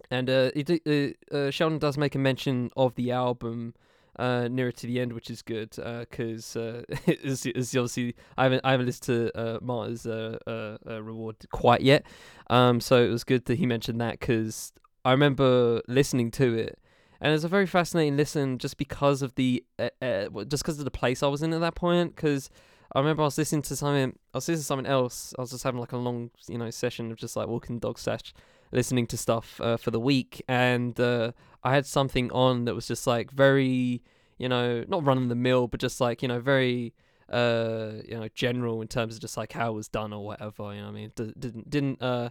[0.09, 3.75] and uh, it, uh, uh, Sheldon does make a mention of the album.
[4.17, 5.69] Uh, nearer to the end, which is good,
[6.09, 10.77] because uh, it's, it's obviously I haven't I haven't listened to uh, Martyr's uh, uh,
[10.85, 12.05] uh, reward quite yet,
[12.49, 14.73] um, so it was good that he mentioned that because
[15.05, 16.79] I remember listening to it,
[17.21, 20.85] and it's a very fascinating listen just because of the uh, uh, just because of
[20.85, 22.13] the place I was in at that point.
[22.13, 22.49] Because
[22.93, 25.33] I remember I was listening to something, I was listening to something else.
[25.37, 27.99] I was just having like a long, you know, session of just like walking dog
[27.99, 28.33] stash,
[28.71, 32.87] listening to stuff uh, for the week, and uh, I had something on that was
[32.87, 34.01] just like very,
[34.37, 36.93] you know, not run of the mill, but just like you know, very
[37.31, 40.73] uh you know general in terms of just like how it was done or whatever
[40.73, 41.11] you know what i mean?
[41.15, 42.29] It didn't didn't uh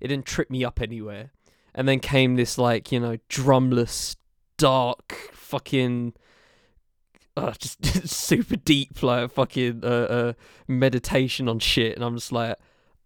[0.00, 1.32] it didn't trip me up anywhere.
[1.74, 4.16] And then came this like you know drumless
[4.56, 6.14] dark fucking
[7.36, 10.32] uh, just super deep like fucking uh, uh
[10.66, 12.56] meditation on shit and i'm just like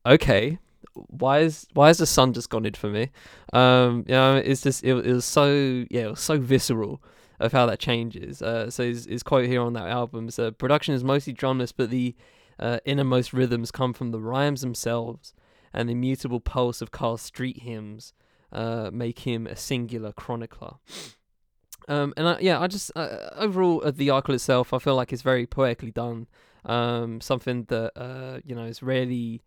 [0.07, 0.59] okay
[0.95, 3.11] why is why has the sun just gone in for me
[3.53, 5.47] um you know it's just it, it was so
[5.91, 7.03] yeah it was so visceral
[7.39, 10.51] of how that changes uh so his, his quote here on that album is uh,
[10.53, 12.15] production is mostly drumless but the
[12.59, 15.33] uh, innermost rhythms come from the rhymes themselves
[15.73, 18.13] and the immutable pulse of Ka's street hymns
[18.53, 20.75] uh, make him a singular chronicler.
[21.91, 25.13] Um, and I, yeah, I just uh, overall uh, the article itself, I feel like
[25.13, 26.29] it's very poetically done.
[26.65, 29.43] Um, something that uh, you know is rarely.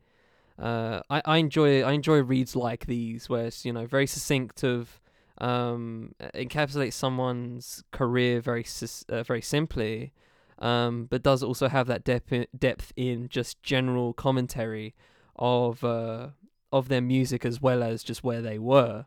[0.59, 4.61] Uh, I, I enjoy I enjoy reads like these where it's you know very succinct
[4.63, 4.99] of
[5.37, 8.65] um, encapsulates someone's career very
[9.07, 10.11] uh, very simply,
[10.59, 14.95] um, but does also have that depth in, depth in just general commentary
[15.37, 16.27] of uh,
[16.73, 19.05] of their music as well as just where they were.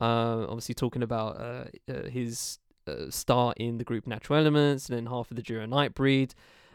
[0.00, 2.58] Uh, obviously, talking about uh, uh, his
[2.88, 6.32] uh, start in the group Natural Elements, and then half of the duo Nightbreed,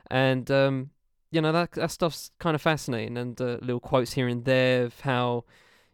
[0.09, 0.91] and um,
[1.31, 3.17] you know that that stuff's kind of fascinating.
[3.17, 5.45] And uh, little quotes here and there of how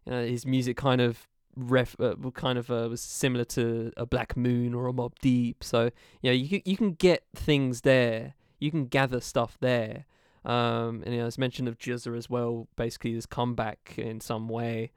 [0.05, 4.05] you know, his music kind of ref uh, kind of uh, was similar to a
[4.05, 5.63] Black Moon or a Mobb Deep.
[5.63, 5.91] So
[6.21, 10.05] you know you you can get things there, you can gather stuff there.
[10.45, 14.47] Um, and you know, as mentioned of GZA as well, basically his comeback in some
[14.47, 14.91] way.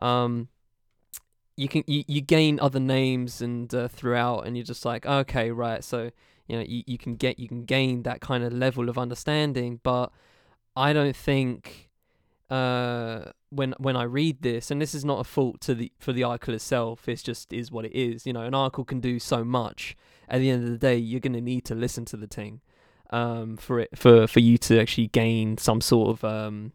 [0.00, 0.48] Um,
[1.58, 5.50] you can you, you gain other names and uh, throughout, and you're just like, okay,
[5.50, 5.82] right.
[5.82, 6.10] So
[6.46, 9.80] you know you, you can get you can gain that kind of level of understanding,
[9.82, 10.12] but
[10.76, 11.90] I don't think
[12.48, 16.12] uh when when I read this, and this is not a fault to the for
[16.12, 18.24] the article itself, it's just is what it is.
[18.24, 19.96] You know, an article can do so much.
[20.28, 22.60] At the end of the day, you're gonna need to listen to the thing,
[23.10, 26.72] um, for it for for you to actually gain some sort of um,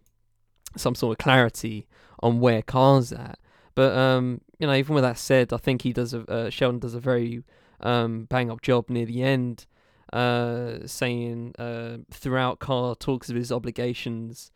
[0.76, 1.88] some sort of clarity
[2.22, 3.40] on where Ka's at.
[3.76, 6.80] But um, you know, even with that said, I think he does a uh, Sheldon
[6.80, 7.44] does a very
[7.80, 9.66] um bang up job near the end,
[10.12, 14.52] uh, saying uh throughout Ka talks of his obligations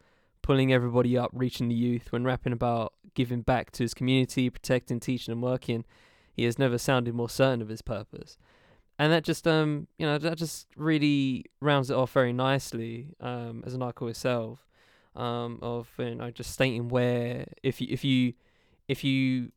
[0.47, 4.97] pulling everybody up, reaching the youth, when rapping about giving back to his community, protecting,
[4.97, 5.84] teaching, and working,
[6.34, 8.38] he has never sounded more certain of his purpose.
[8.97, 13.61] And that just, um, you know, that just really rounds it off very nicely, um,
[13.65, 14.65] as an article itself,
[15.18, 18.34] um, of you know just stating where if you if you
[18.88, 19.51] if you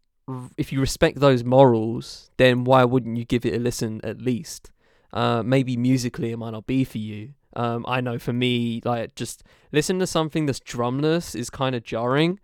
[0.57, 4.70] if you respect those morals, then why wouldn't you give it a listen at least?
[5.12, 9.14] Uh, maybe musically it might not be for you, um, I know for me, like
[9.14, 12.39] just listen to something that's drumless is kind of jarring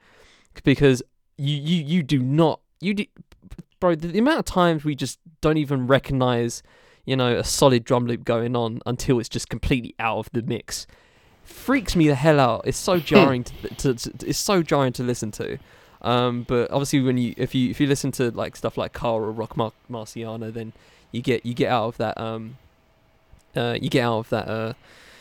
[0.64, 1.03] because
[1.37, 3.05] you you you do not you do,
[3.78, 3.95] bro.
[3.95, 6.62] The, the amount of times we just don't even recognize,
[7.05, 10.43] you know, a solid drum loop going on until it's just completely out of the
[10.43, 10.87] mix.
[11.45, 12.62] Freaks me the hell out.
[12.64, 15.59] It's so jarring to, to, to it's so jarring to listen to.
[16.07, 19.14] Um, but obviously, when you if you if you listen to like stuff like Ka
[19.14, 20.72] or Roc Mar- Marciano, then
[21.11, 22.57] you get you get out of that um
[23.57, 24.72] uh, you get out of that uh,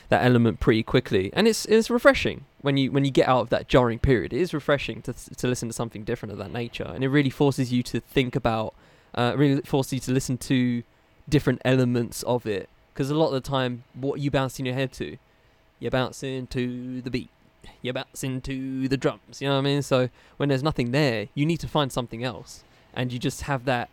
[0.09, 3.49] that element pretty quickly, and it's it's refreshing when you when you get out of
[3.49, 4.33] that jarring period.
[4.33, 7.29] It is refreshing to to listen to something different of that nature, and it really
[7.29, 8.75] forces you to think about,
[9.15, 10.83] uh, really forces you to listen to
[11.27, 12.69] different elements of it.
[12.93, 15.17] Because a lot of the time, what you bounce in your head to,
[15.79, 17.29] you're bouncing to the beat,
[17.81, 19.41] you're bouncing to the drums.
[19.41, 19.81] You know what I mean?
[19.81, 22.63] So when there's nothing there, you need to find something else,
[22.93, 23.89] and you just have that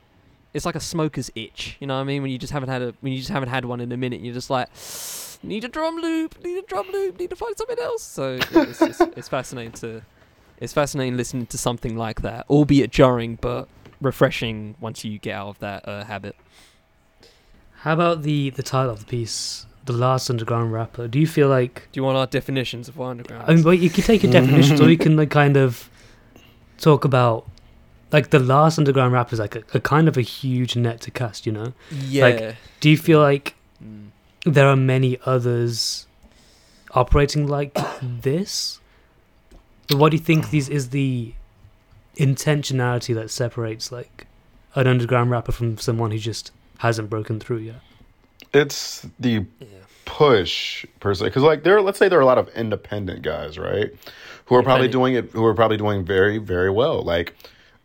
[0.54, 1.76] it's like a smoker's itch.
[1.80, 2.22] You know what I mean?
[2.22, 4.20] When you just haven't had a when you just haven't had one in a minute,
[4.20, 4.68] you're just like,
[5.42, 8.02] need a drum loop, need a drum loop, need to find something else.
[8.02, 10.02] So it's, it's, it's fascinating to
[10.58, 13.68] it's fascinating listening to something like that, albeit jarring, but
[14.00, 16.36] refreshing once you get out of that uh, habit.
[17.78, 21.08] How about the the title of the piece, "The Last Underground Rapper"?
[21.08, 21.88] Do you feel like?
[21.92, 23.44] Do you want our definitions of what underground?
[23.48, 25.88] I mean, well, you can take your definitions, or you can like kind of
[26.78, 27.48] talk about
[28.12, 31.10] like the last underground rapper is like a, a, kind of a huge net to
[31.10, 31.72] cast, you know?
[31.90, 32.24] Yeah.
[32.24, 34.08] Like, do you feel like mm.
[34.44, 36.06] there are many others
[36.90, 38.78] operating like this?
[39.90, 41.34] what do you think these is the
[42.16, 44.26] intentionality that separates like
[44.74, 47.80] an underground rapper from someone who just hasn't broken through yet?
[48.52, 49.66] It's the yeah.
[50.04, 53.58] push per se, because like there, let's say there are a lot of independent guys,
[53.58, 53.90] right,
[54.46, 57.02] who are probably doing it, who are probably doing very, very well.
[57.02, 57.34] Like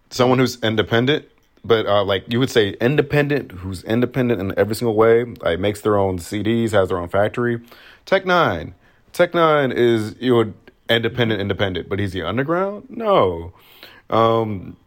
[0.09, 1.25] someone who's independent,
[1.63, 5.81] but uh, like you would say independent, who's independent in every single way, like makes
[5.81, 7.61] their own CDs, has their own factory.
[8.05, 8.73] Tech N9ne,
[9.13, 10.53] Tech N9ne is you know
[10.89, 12.85] independent, independent, but he's the underground?
[12.89, 13.53] No.
[14.09, 14.77] Um,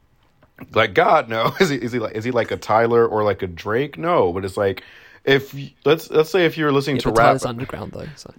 [0.72, 1.52] like God, no.
[1.60, 3.98] Is he is he like is he like a Tyler or like a Drake?
[3.98, 4.82] No, but it's like
[5.24, 5.54] if
[5.84, 8.06] let's let's say if you're listening yeah, to rap, Tyler's underground though.
[8.16, 8.32] So.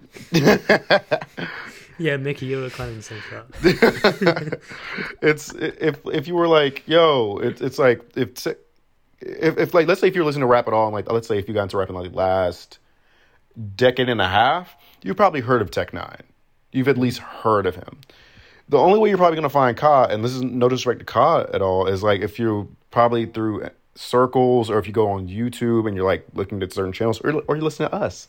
[1.98, 4.60] Yeah, Mickey, you were kind of the same spot.
[5.22, 8.46] it's if if you were like, yo, it's it's like if
[9.20, 11.28] if if like let's say if you're listening to rap at all, and like let's
[11.28, 12.78] say if you got into rap in like last
[13.76, 16.22] decade and a half, you've probably heard of Tech N9ne.
[16.72, 18.00] You've at least heard of him.
[18.68, 21.46] The only way you're probably gonna find Ka, and this is no disrespect to Ka
[21.52, 25.86] at all, is like if you're probably through circles or if you go on YouTube
[25.86, 28.28] and you're like looking at certain channels or, or you listen to us.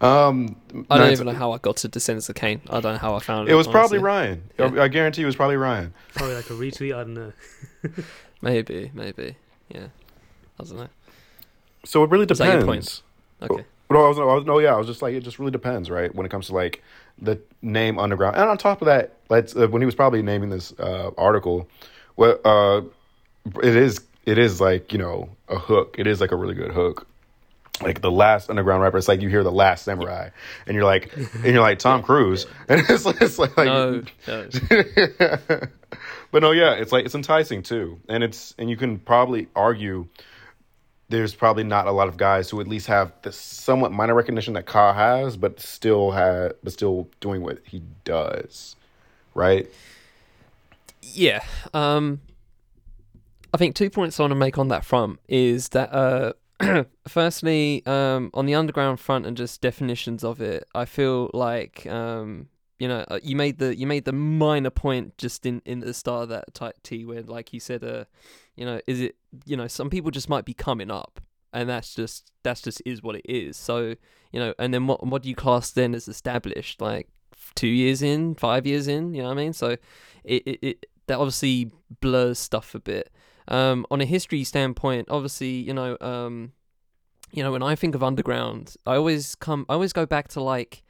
[0.00, 0.56] Um,
[0.90, 2.60] I don't even know how I got to Descendants of Cain.
[2.70, 3.52] I don't know how I found it.
[3.52, 3.72] It was honestly.
[3.72, 4.42] probably Ryan.
[4.58, 4.82] Yeah.
[4.82, 5.92] I guarantee it was probably Ryan.
[6.14, 6.94] Probably like a retweet.
[6.94, 7.32] I don't know.
[8.42, 9.36] maybe, maybe.
[9.68, 9.86] Yeah.
[10.58, 10.88] I don't know.
[11.84, 13.02] So it really depends.
[13.42, 13.64] Okay.
[13.90, 15.90] No, I was, I was, no, yeah, I was just like, it just really depends,
[15.90, 16.14] right?
[16.14, 16.82] When it comes to like
[17.20, 20.48] the name underground, and on top of that, let's uh, when he was probably naming
[20.48, 21.68] this uh, article,
[22.16, 22.80] well, uh,
[23.62, 25.96] it is it is like you know a hook.
[25.98, 27.06] It is like a really good hook.
[27.80, 30.30] Like the last underground rapper, it's like you hear the last samurai,
[30.66, 34.48] and you're like, and you're like Tom Cruise, and it's, it's like, no, no.
[36.30, 40.06] but no, yeah, it's like it's enticing too, and it's and you can probably argue
[41.08, 44.54] there's probably not a lot of guys who at least have the somewhat minor recognition
[44.54, 48.76] that Ka has, but still had but still doing what he does,
[49.34, 49.68] right?
[51.02, 51.42] Yeah.
[51.74, 52.20] Um
[53.52, 56.32] I think two points I want to make on that front is that uh,
[57.08, 62.48] firstly, um, on the underground front and just definitions of it, I feel like um,
[62.78, 65.94] you know, uh, you made the you made the minor point just in in the
[65.94, 68.04] start of that type T where like you said, uh,
[68.56, 71.20] you know, is it you know some people just might be coming up,
[71.52, 73.56] and that's just that's just is what it is.
[73.56, 73.94] So
[74.32, 76.80] you know, and then what what do you class then as established?
[76.80, 77.08] Like
[77.54, 79.52] two years in, five years in, you know what I mean?
[79.52, 79.76] So
[80.24, 83.12] it it, it that obviously blurs stuff a bit.
[83.48, 86.52] Um, on a history standpoint, obviously, you know, um,
[87.32, 90.42] you know, when I think of underground, I always come, I always go back to
[90.42, 90.82] like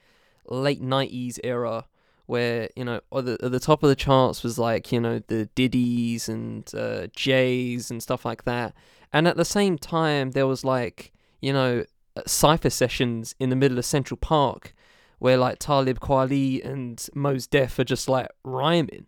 [0.49, 1.87] late '90s era,
[2.27, 5.21] where you know, at the, at the top of the charts was like you know
[5.29, 8.75] the Diddy's and uh, Jay's and stuff like that,
[9.13, 11.85] and at the same time there was like you know
[12.27, 14.75] cipher sessions in the middle of Central Park,
[15.19, 19.07] where like Talib Kweli and Mos Def are just like rhyming.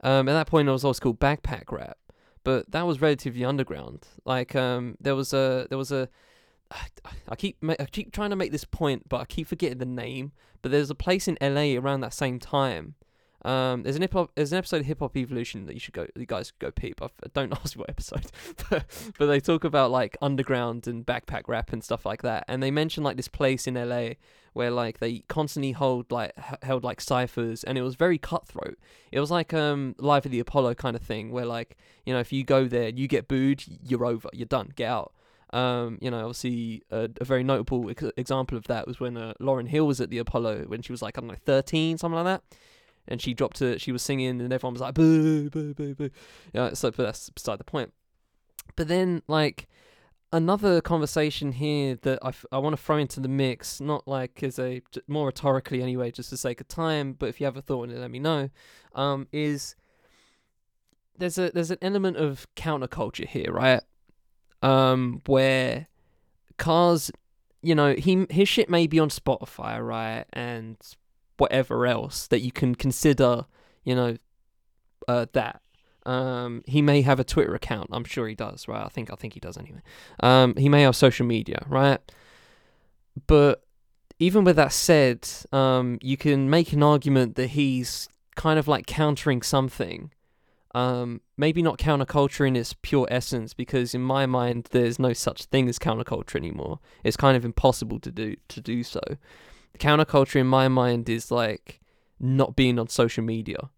[0.00, 1.98] Um, at that point, it was also called backpack rap,
[2.44, 4.06] but that was relatively underground.
[4.24, 6.08] Like, um, there was a there was a
[7.28, 10.32] I keep I keep trying to make this point, but I keep forgetting the name.
[10.60, 12.94] But there's a place in LA around that same time.
[13.42, 15.94] Um, there's an hip hop, there's an episode of Hip Hop Evolution that you should
[15.94, 17.00] go, you guys go peep.
[17.00, 18.26] I don't ask what episode,
[18.68, 18.84] but,
[19.16, 22.44] but they talk about like underground and backpack rap and stuff like that.
[22.48, 24.14] And they mention like this place in LA
[24.58, 26.32] where like they constantly hold like
[26.64, 28.76] held like ciphers, and it was very cutthroat.
[29.12, 32.18] It was like um Live at the Apollo kind of thing, where like you know
[32.18, 35.12] if you go there, you get booed, you're over, you're done, get out.
[35.50, 39.34] Um, you know, obviously a, a very notable ex- example of that was when uh,
[39.40, 42.16] Lauryn Hill was at the Apollo when she was like I don't know 13, something
[42.16, 42.42] like that,
[43.06, 46.10] and she dropped to she was singing and everyone was like boo boo boo boo.
[46.52, 47.92] Yeah, so but that's beside the point.
[48.74, 49.68] But then like
[50.32, 54.42] another conversation here that I, f- I want to throw into the mix, not like
[54.42, 57.62] as a more rhetorically anyway, just for sake of time, but if you have a
[57.62, 58.50] thought on it, let me know.
[58.94, 59.74] Um, is
[61.16, 63.82] there's a there's an element of counterculture here, right?
[64.62, 65.86] um, where
[66.58, 67.10] Ka's,
[67.62, 70.76] you know, he his shit may be on Spotify, right, and
[71.36, 73.46] whatever else that you can consider,
[73.84, 74.16] you know,
[75.06, 75.62] uh, that.
[76.06, 77.90] Um, he may have a Twitter account.
[77.92, 78.84] I'm sure he does, right?
[78.84, 79.82] I think I think he does anyway.
[80.20, 82.00] Um, he may have social media, right?
[83.26, 83.64] But
[84.18, 88.86] even with that said, um, you can make an argument that he's kind of like
[88.86, 90.12] countering something
[90.74, 95.44] um, maybe not counterculture in its pure essence, because in my mind, there's no such
[95.46, 96.78] thing as counterculture anymore.
[97.02, 99.00] It's kind of impossible to do to do so.
[99.78, 101.80] Counterculture in my mind is like
[102.20, 103.70] not being on social media,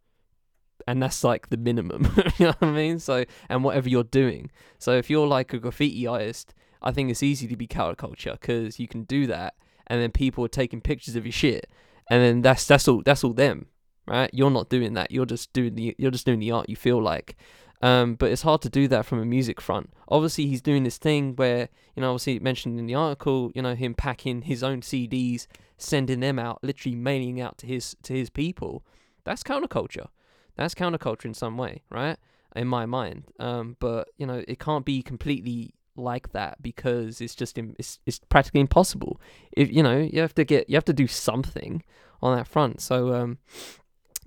[0.87, 2.13] and that's like the minimum.
[2.39, 2.99] you know what I mean?
[2.99, 4.51] So, and whatever you're doing.
[4.79, 8.79] So, if you're like a graffiti artist, I think it's easy to be counterculture because
[8.79, 9.55] you can do that,
[9.87, 11.69] and then people are taking pictures of your shit,
[12.09, 13.67] and then that's that's all that's all them
[14.11, 14.31] right?
[14.33, 15.11] You're not doing that.
[15.11, 17.37] You're just doing the you're just doing the art you feel like.
[17.83, 19.91] Um, but it's hard to do that from a music front.
[20.09, 23.75] Obviously, he's doing this thing where you know, obviously mentioned in the article, you know,
[23.75, 25.47] him packing his own CDs,
[25.79, 28.85] sending them out, literally mailing out to his to his people.
[29.25, 30.09] That's counterculture.
[30.57, 32.17] That's counterculture in some way, right?
[32.57, 33.25] In my mind.
[33.39, 38.21] Um, but you know, it can't be completely like that because it's just it's it's
[38.29, 39.21] practically impossible.
[39.53, 41.83] If you know, you have to get you have to do something
[42.23, 42.81] on that front.
[42.81, 43.39] So um,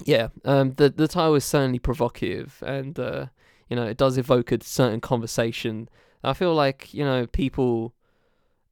[0.06, 3.28] yeah, um, the the title is certainly provocative, and uh,
[3.70, 5.90] you know it does evoke a certain conversation.
[6.24, 7.94] I feel like you know people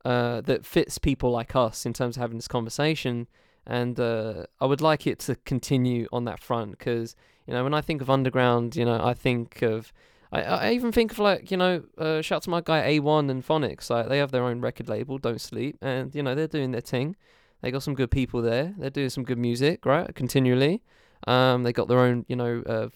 [0.05, 3.27] uh, that fits people like us in terms of having this conversation,
[3.65, 7.73] and uh, I would like it to continue on that front because you know when
[7.73, 9.93] I think of underground, you know I think of
[10.31, 13.45] I, I even think of like you know uh, shout to my guy Awon and
[13.45, 16.71] Phoniks like they have their own record label Don't Sleep and you know they're doing
[16.71, 17.15] their thing.
[17.61, 18.73] They got some good people there.
[18.77, 20.13] They're doing some good music, right?
[20.15, 20.81] Continually.
[21.27, 22.87] Um, they got their own, you know, uh,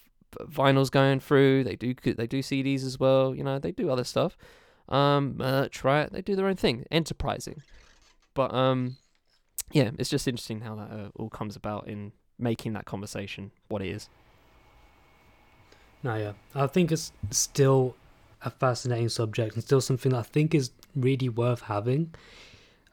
[0.44, 1.64] vinyls going through.
[1.64, 3.34] They do they do CDs as well.
[3.34, 4.36] You know, they do other stuff.
[4.88, 6.12] Um, merch, right?
[6.12, 7.62] They do their own thing, enterprising.
[8.34, 8.96] But um,
[9.72, 13.82] yeah, it's just interesting how that uh, all comes about in making that conversation what
[13.82, 14.08] it is.
[16.02, 17.96] No, yeah, I think it's still
[18.42, 22.14] a fascinating subject and still something that I think is really worth having.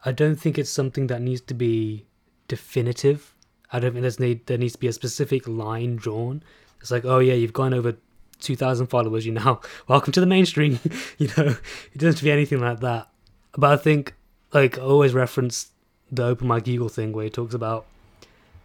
[0.05, 2.05] I don't think it's something that needs to be
[2.47, 3.33] definitive
[3.73, 6.43] I don't think there's need there needs to be a specific line drawn.
[6.79, 7.95] It's like, oh yeah, you've gone over
[8.39, 10.79] two thousand followers, you now welcome to the mainstream.
[11.17, 11.57] you know,
[11.91, 13.09] it doesn't have to be anything like that.
[13.57, 14.13] But I think
[14.53, 15.71] like I always reference
[16.13, 17.85] the Open Mike Eagle thing where he talks about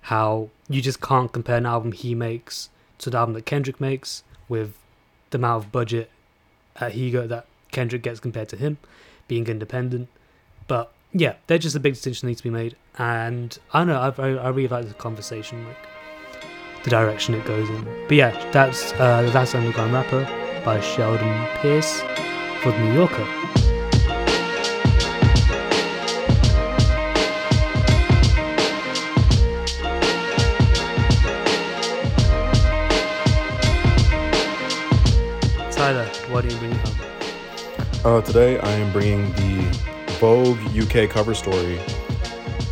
[0.02, 2.68] how you just can't compare an album he makes
[2.98, 4.74] to the album that Kendrick makes with
[5.30, 6.10] the amount of budget
[6.76, 8.78] at Higo that Kendrick gets compared to him
[9.28, 10.08] being independent.
[10.66, 12.76] But yeah, there's just a big distinction that needs to be made.
[12.98, 15.86] And I don't know, I, I, I really like the conversation, like
[16.84, 17.84] the direction it goes in.
[18.08, 20.24] But yeah, that's uh, that's Underground Rapper
[20.64, 22.00] by Sheldon Pierce
[22.62, 23.57] for the New Yorker.
[35.78, 36.88] Tyler, what do you bring up?
[38.04, 39.62] Uh, today I am bringing the
[40.18, 41.78] Vogue UK cover story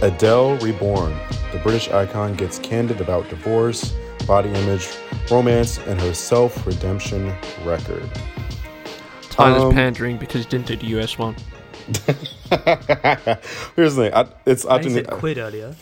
[0.02, 1.16] Adele Reborn.
[1.52, 3.94] The British icon gets candid about divorce,
[4.26, 4.88] body image,
[5.30, 7.32] romance, and her self redemption
[7.64, 8.02] record.
[9.30, 11.36] Tyler's Um, pandering because he didn't do the US one.
[13.76, 14.14] Here's the thing.
[14.14, 15.76] I, it's I often, said quid earlier.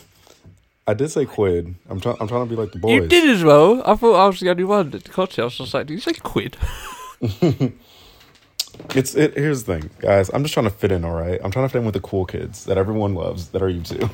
[0.85, 1.73] I did say quid.
[1.89, 2.17] I'm trying.
[2.19, 2.91] I'm trying to be like the boys.
[3.01, 3.81] You did as well.
[3.83, 5.45] I thought I was the only one at the cocktail.
[5.45, 6.55] I was just like, did you say quid?
[8.93, 9.35] It's it.
[9.35, 10.29] Here's the thing, guys.
[10.33, 11.05] I'm just trying to fit in.
[11.05, 11.39] All right.
[11.41, 13.49] I'm trying to fit in with the cool kids that everyone loves.
[13.49, 14.09] That are you two.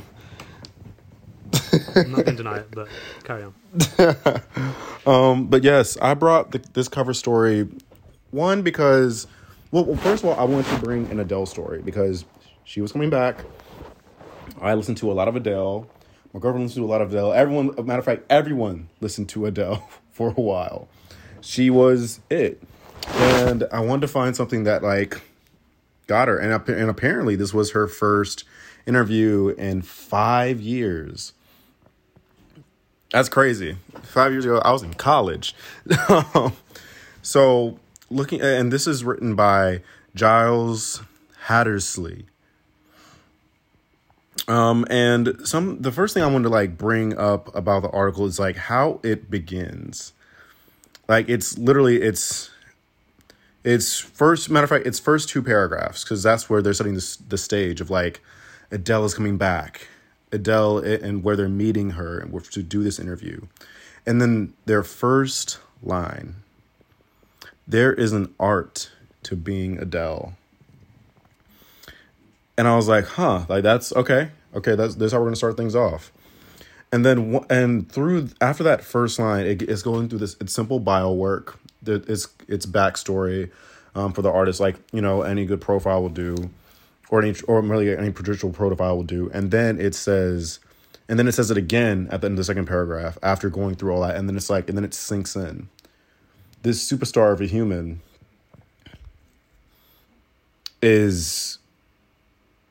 [1.96, 2.88] I'm not going to deny it, but
[3.24, 3.56] carry on.
[5.06, 7.68] Um, but yes, I brought the, this cover story
[8.30, 9.26] one because,
[9.72, 12.24] well, well, first of all, I wanted to bring an Adele story because
[12.66, 13.44] she was coming back.
[14.62, 15.90] I listened to a lot of Adele.
[16.34, 17.34] My girlfriend listened to a lot of Adele.
[17.34, 20.88] Everyone, a matter of fact, everyone listened to Adele for a while.
[21.42, 22.62] She was it,
[23.08, 25.22] and I wanted to find something that like
[26.08, 26.38] got her.
[26.38, 28.44] And and apparently, this was her first
[28.86, 31.34] interview in five years.
[33.12, 33.78] That's crazy.
[34.04, 35.54] Five years ago, I was in college.
[37.22, 37.78] so,
[38.10, 39.82] looking, and this is written by
[40.16, 41.02] Giles
[41.44, 42.26] Hattersley.
[44.48, 48.26] Um, and some the first thing I wanted to like bring up about the article
[48.26, 50.14] is like how it begins.
[51.08, 52.50] Like it's literally it's
[53.64, 57.18] it's first matter of fact it's first two paragraphs because that's where they're setting this
[57.18, 58.22] the stage of like
[58.72, 59.88] Adele is coming back,
[60.32, 63.42] Adele and where they're meeting her to do this interview,
[64.06, 66.36] and then their first line.
[67.68, 68.92] There is an art
[69.24, 70.34] to being Adele.
[72.58, 74.32] And I was like, huh, like that's okay.
[74.54, 76.12] Okay, that's this how we're gonna start things off.
[76.92, 80.80] And then and through after that first line, it, it's going through this it's simple
[80.80, 81.58] bio work.
[81.84, 83.50] That It's it's backstory
[83.96, 86.50] um, for the artist, like you know any good profile will do,
[87.10, 89.30] or any or really any traditional profile will do.
[89.34, 90.60] And then it says,
[91.08, 93.76] and then it says it again at the end of the second paragraph after going
[93.76, 95.70] through all that, and then it's like and then it sinks in.
[96.64, 98.02] This superstar of a human
[100.82, 101.58] is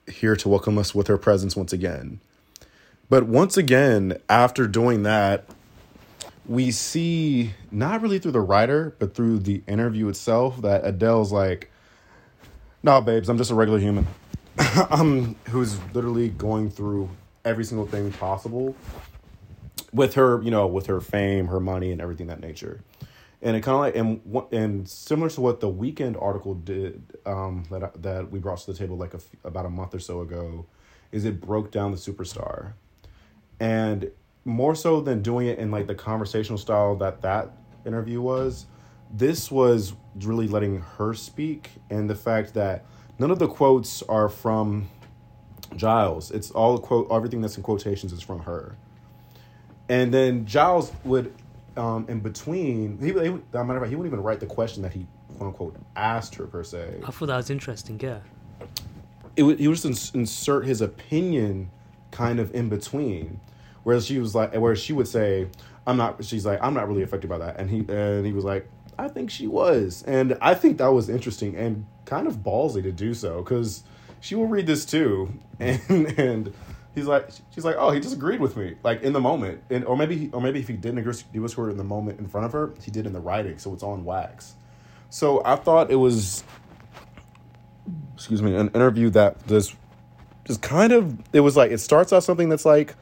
[0.07, 2.21] here to welcome us with her presence once again.
[3.11, 5.45] But once again, after doing that,
[6.47, 11.71] we see not really through the writer, but through the interview itself that Adele's like,
[12.85, 14.07] nah, babes, I'm just a regular human.
[14.91, 17.11] um, who's literally going through
[17.45, 18.77] every single thing possible
[19.93, 22.81] with her, you know, with her fame, her money, and everything that nature.
[23.43, 24.21] And it kind of like and
[24.53, 28.79] and similar to what the Weeknd article did um, that that we brought to the
[28.79, 30.67] table like a about a month or so ago,
[31.11, 32.75] is it broke down the superstar,
[33.61, 34.11] and
[34.45, 37.51] more so than doing it in like the conversational style that that
[37.87, 38.67] interview was,
[39.13, 42.85] this was really letting her speak and the fact that
[43.19, 44.89] none of the quotes are from
[45.77, 46.31] Giles.
[46.31, 48.77] It's all quote everything that's in quotations is from her.
[49.89, 51.35] And then Giles would,
[51.77, 54.93] um, in between, he, he matter of fact, he wouldn't even write the question that
[54.93, 55.07] he
[55.37, 57.01] quote unquote asked her per se.
[57.05, 58.21] I thought that was interesting, yeah.
[59.37, 61.71] It would, he would just ins- insert his opinion
[62.11, 63.41] kind of in between,
[63.83, 65.49] whereas she was like, where she would say,
[65.87, 68.45] "I'm not." She's like, "I'm not really affected by that," and he and he was
[68.45, 68.69] like,
[68.99, 72.93] "I think she was," and I think that was interesting and kind of ballsy to
[72.93, 73.85] do so because
[74.21, 75.81] she will read this too, and
[76.19, 76.55] and
[76.95, 79.97] he's like, she's like, "Oh, he disagreed with me," like in the moment, and or
[79.97, 82.53] maybe or maybe if he didn't agree with her in the moment in front of
[82.53, 84.55] her, he did in the writing, so it's on wax.
[85.09, 86.45] So I thought it was
[88.15, 89.75] excuse me, an interview that just
[90.45, 92.95] just kind of it was like it starts out something that's like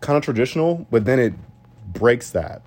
[0.00, 1.34] kind of traditional, but then it
[1.92, 2.62] breaks that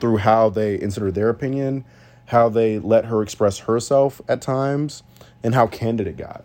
[0.00, 1.84] through how they inserted their opinion,
[2.26, 5.02] how they let her express herself at times,
[5.42, 6.44] and how candid it got.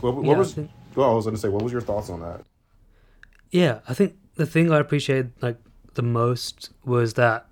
[0.00, 0.54] What, what Yeah, I was?
[0.54, 2.42] think- Well, I was going to say, what was your thoughts on that?
[3.50, 5.58] Yeah, I think the thing I appreciated like
[5.94, 7.46] the most was that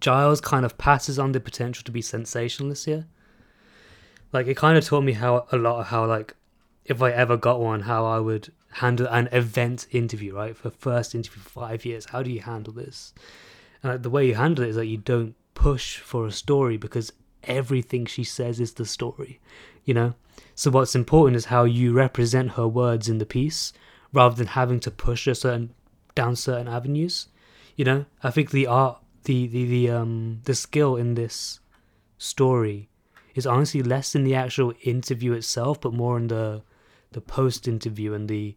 [0.00, 3.06] Giles kind of passes on the potential to be sensationalist here.
[4.32, 6.34] Like it kind of taught me how a lot of how like
[6.84, 10.56] if I ever got one, how I would handle an event interview, right?
[10.56, 13.12] For first interview for five years, how do you handle this?
[13.82, 16.76] And like, the way you handle it is that you don't push for a story
[16.76, 17.12] because
[17.44, 19.40] everything she says is the story,
[19.84, 20.14] you know.
[20.54, 23.72] So what's important is how you represent her words in the piece,
[24.12, 25.74] rather than having to push a certain
[26.14, 27.28] down certain avenues.
[27.76, 31.60] You know, I think the art, the the the um the skill in this
[32.18, 32.88] story
[33.34, 36.62] is honestly less in the actual interview itself, but more in the
[37.12, 38.56] the post interview and the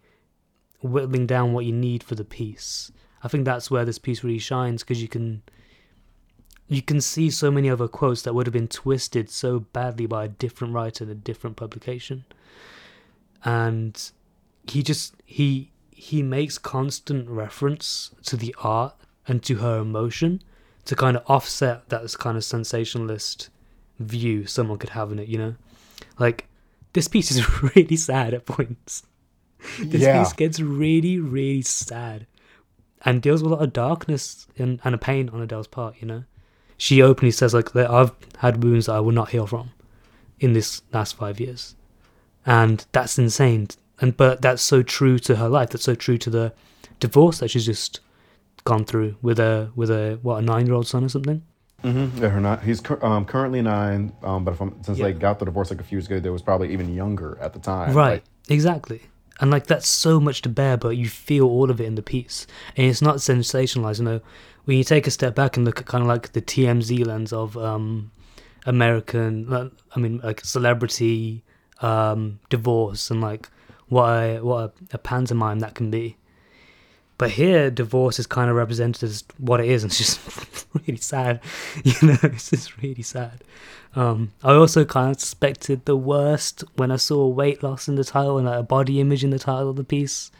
[0.81, 2.91] whittling down what you need for the piece.
[3.23, 5.41] I think that's where this piece really shines because you can
[6.67, 10.25] you can see so many other quotes that would have been twisted so badly by
[10.25, 12.25] a different writer in a different publication.
[13.43, 14.11] And
[14.67, 18.95] he just he he makes constant reference to the art
[19.27, 20.41] and to her emotion
[20.85, 23.49] to kind of offset that kind of sensationalist
[23.99, 25.55] view someone could have in it, you know?
[26.19, 26.47] Like
[26.95, 29.03] this piece is really sad at points.
[29.79, 30.23] This Yeah.
[30.23, 32.25] piece gets really, really sad
[33.05, 36.07] and deals with a lot of darkness and, and a pain on Adele's part, you
[36.07, 36.23] know?
[36.77, 39.71] She openly says, like, that I've had wounds that I will not heal from
[40.39, 41.75] in this last five years.
[42.45, 43.67] And that's insane.
[44.01, 45.69] And but that's so true to her life.
[45.69, 46.53] That's so true to the
[46.99, 48.01] divorce that she's just
[48.65, 51.41] gone through with a with a what a nine year old son or something.
[51.83, 52.23] Mm-hmm.
[52.23, 52.63] Yeah, not.
[52.63, 55.05] He's um, currently nine, um, but if I'm, since Yeah.
[55.05, 57.53] they got the divorce like a few years ago, they was probably even younger at
[57.53, 57.93] the time.
[57.93, 59.01] right Like, exactly
[59.41, 62.01] and like that's so much to bear but you feel all of it in the
[62.01, 62.47] piece
[62.77, 64.21] and it's not sensationalized you know
[64.63, 67.33] when you take a step back and look at kind of like the TMZ lens
[67.33, 68.11] of um
[68.65, 71.43] american i mean like celebrity
[71.81, 73.49] um divorce and like
[73.89, 74.59] what a what
[74.91, 76.17] a, a pantomime that can be
[77.17, 80.97] but here divorce is kind of represented as what it is and it's just really
[80.97, 81.39] sad
[81.83, 83.43] you know it's just really sad
[83.95, 88.03] um, I also kind of suspected the worst when I saw weight loss in the
[88.03, 90.31] title and like a body image in the title of the piece.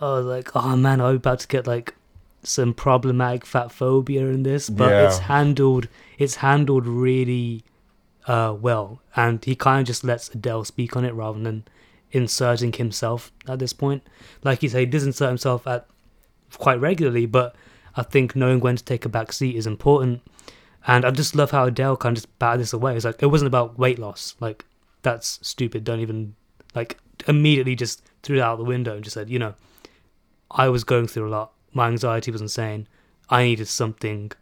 [0.00, 1.94] I was like, oh man, I'm about to get like
[2.42, 5.88] some problematic fat phobia in this, but it's handled.
[6.18, 7.64] It's handled really
[8.26, 11.64] uh, well, and he kind of just lets Adele speak on it rather than
[12.12, 14.02] inserting himself at this point.
[14.42, 15.86] Like you say, he does insert himself at
[16.58, 17.54] quite regularly, but
[17.96, 20.22] I think knowing when to take a back seat is important.
[20.86, 22.96] And I just love how Adele kind of just batted this away.
[22.96, 24.34] It's like it wasn't about weight loss.
[24.40, 24.64] Like
[25.02, 25.84] that's stupid.
[25.84, 26.34] Don't even
[26.74, 26.98] like
[27.28, 29.54] immediately just threw it out the window and just said, you know,
[30.50, 31.52] I was going through a lot.
[31.72, 32.88] My anxiety was insane.
[33.28, 34.32] I needed something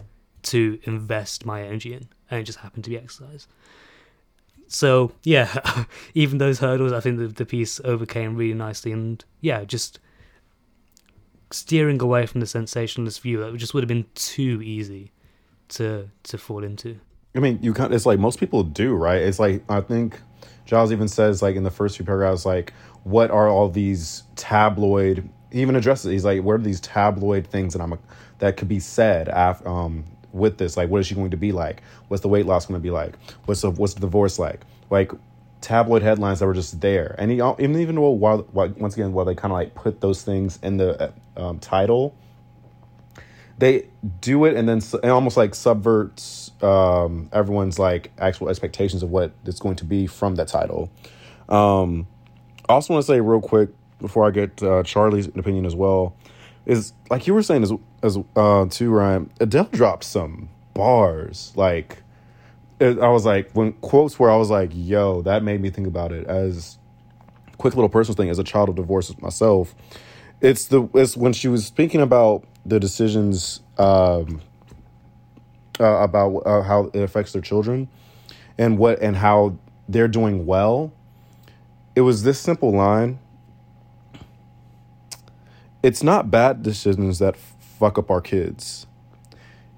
[0.45, 3.47] to invest my energy in, and it just happened to be exercise.
[4.69, 9.65] So yeah, even those hurdles, I think the, the piece overcame really nicely, and yeah,
[9.65, 9.99] just
[11.51, 15.11] steering away from the sensationalist view that just would have been too easy
[15.69, 17.01] to to fall into.
[17.35, 17.93] I mean, you can't.
[17.93, 19.23] It's like most people do, right?
[19.23, 20.21] It's like I think
[20.67, 22.73] Giles even says like in the first few paragraphs, like,
[23.05, 25.29] what are all these tabloid?
[25.51, 26.07] He even addresses.
[26.07, 26.13] it.
[26.13, 27.99] He's like, what are these tabloid things that I'm a,
[28.39, 30.77] that could be said af, um, with this?
[30.77, 31.83] Like, what is she going to be like?
[32.09, 33.17] What's the weight loss going to be like?
[33.45, 34.63] What's the what's the divorce like?
[34.91, 35.13] Like
[35.61, 39.35] tabloid headlines that were just there, and even though while, while once again while they
[39.35, 42.15] kind of like put those things in the uh, um, title
[43.59, 43.89] they
[44.21, 49.33] do it and then it almost like subverts um, everyone's like actual expectations of what
[49.45, 50.91] it's going to be from that title.
[51.49, 52.07] Um,
[52.69, 53.71] I also want to say real quick
[54.01, 56.15] before I get uh, Charlie's opinion as well
[56.69, 57.73] is like you were saying as
[58.05, 62.05] as uh, too Ryan Adele dropped some bars like
[62.79, 65.89] it, I was like when quotes where I was like yo that made me think
[65.89, 66.79] about it as
[67.57, 69.75] quick little personal thing as a child of divorce myself
[70.41, 74.41] it's the it's when she was speaking about the decisions um,
[75.81, 77.89] uh, about uh, how it affects their children
[78.57, 79.57] and what and how
[79.89, 80.93] they're doing well.
[81.95, 83.19] It was this simple line.
[85.83, 88.87] It's not bad decisions that fuck up our kids.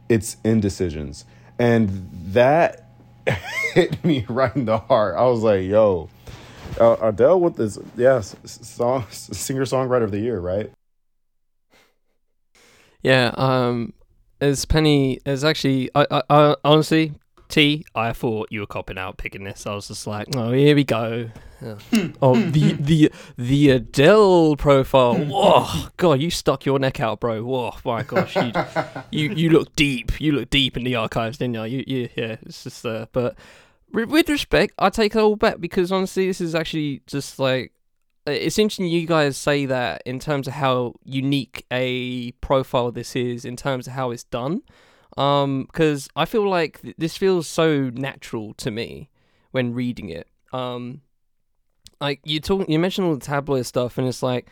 [0.08, 1.24] It's indecisions.
[1.58, 2.88] And that
[3.74, 5.16] hit me right in the heart.
[5.16, 6.08] I was like, yo,
[6.80, 10.70] uh, Adele with this, yes, song, singer songwriter of the year, right?
[13.02, 13.92] Yeah, um,
[14.40, 17.12] as Penny, as actually, I, I, I honestly,
[17.50, 19.66] T, I thought you were copping out picking this.
[19.66, 21.30] I was just like, oh, here we go.
[21.60, 21.78] Yeah.
[22.22, 25.14] oh, the the the Adele profile.
[25.18, 27.42] Whoa, God, you stuck your neck out, bro.
[27.42, 28.52] Whoa, my gosh, you
[29.10, 30.20] you you look deep.
[30.20, 31.64] You look deep in the archives, didn't you?
[31.64, 33.36] You, you yeah, it's just uh, but
[33.92, 37.72] with, with respect, I take it all back because honestly, this is actually just like
[38.26, 43.16] uh, it's interesting you guys say that in terms of how unique a profile this
[43.16, 44.62] is in terms of how it's done
[45.16, 49.08] um because i feel like th- this feels so natural to me
[49.50, 51.00] when reading it um
[52.00, 54.48] like you talk you mentioned all the tabloid stuff and it's like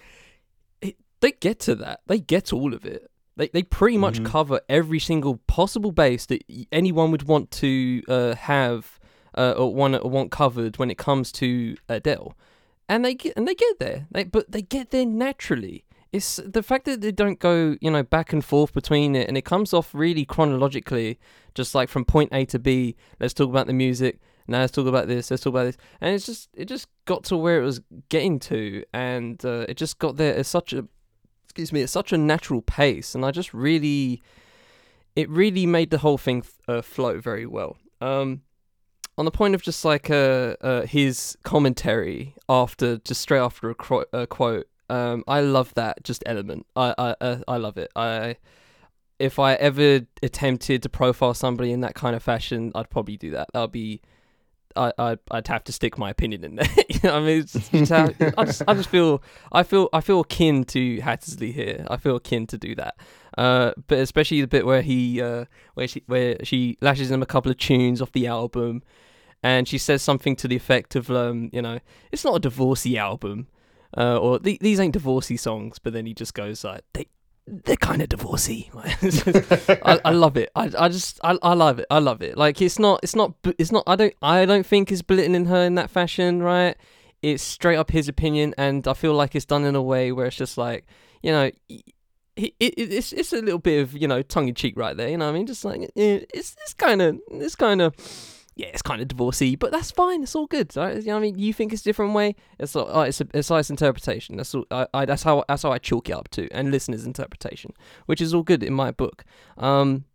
[0.83, 4.25] it, they get to that they get all of it they, they pretty much Mhm.
[4.27, 8.99] cover every single possible base that y- anyone would want to uh, have
[9.37, 12.37] uh, or want or want covered when it comes to Adele
[12.89, 14.09] and they get and they get there.
[14.11, 15.85] They, but they get there naturally.
[16.13, 19.37] It's the fact that they don't go, you know, back and forth between it, and
[19.37, 21.19] it comes off really chronologically,
[21.55, 22.97] just like from point A to B.
[23.21, 24.21] Let's talk about the music.
[24.47, 25.31] Now let's talk about this.
[25.31, 28.39] Let's talk about this, and it's just it just got to where it was getting
[28.41, 30.87] to, and uh, it just got there at such a
[31.45, 34.23] excuse me at such a natural pace, and I just really
[35.15, 37.77] it really made the whole thing uh, flow very well.
[38.01, 38.43] Um,
[39.19, 43.75] on the point of just like uh, uh his commentary after just straight after a,
[43.75, 46.66] cro- a quote, um, I love that just element.
[46.76, 47.91] I I uh, I love it.
[47.97, 48.36] I
[49.18, 53.32] if I ever attempted to profile somebody in that kind of fashion, I'd probably do
[53.32, 53.49] that.
[53.53, 54.01] That would be
[54.76, 56.68] I, I I'd have to stick my opinion in there.
[56.89, 59.22] you know, I mean, it's just, it's how, I just I just feel
[59.53, 61.84] I feel I feel akin to Hattersley here.
[61.91, 62.97] I feel akin to do that.
[63.36, 67.26] Uh, but especially the bit where he uh where she where she lashes him a
[67.26, 68.82] couple of tunes off the album,
[69.43, 71.78] and she says something to the effect of um you know
[72.12, 73.49] it's not a divorcey album.
[73.97, 77.07] Uh, or th- these ain't divorcey songs, but then he just goes like, they
[77.47, 78.68] they're kind of divorcey.
[79.84, 80.51] I, I love it.
[80.55, 81.86] I, I just I, I love it.
[81.91, 82.36] I love it.
[82.36, 85.64] Like it's not it's not it's not I don't I don't think it's belittling her
[85.64, 86.76] in that fashion, right?
[87.22, 90.26] It's straight up his opinion, and I feel like it's done in a way where
[90.26, 90.86] it's just like
[91.22, 91.51] you know.
[92.41, 95.09] It, it, it's it's a little bit of you know tongue in cheek right there,
[95.09, 95.47] you know what I mean?
[95.49, 97.97] Just like it's it's kind of it's kind of
[98.59, 100.25] yeah, it's kind of divorcey, but that's fine.
[100.25, 100.77] It's all good.
[100.77, 100.97] Right?
[100.97, 101.39] You know what I mean?
[101.39, 102.35] You think it's a different way.
[102.59, 104.37] It's oh, it's a, it's its interpretation.
[104.37, 107.07] That's all, I, I that's how that's how I chalk it up to, and listeners'
[107.07, 107.73] interpretation,
[108.07, 109.25] which is all good in my book.
[109.59, 110.07] Um,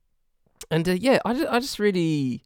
[0.69, 2.43] and uh, yeah, I just, I just really,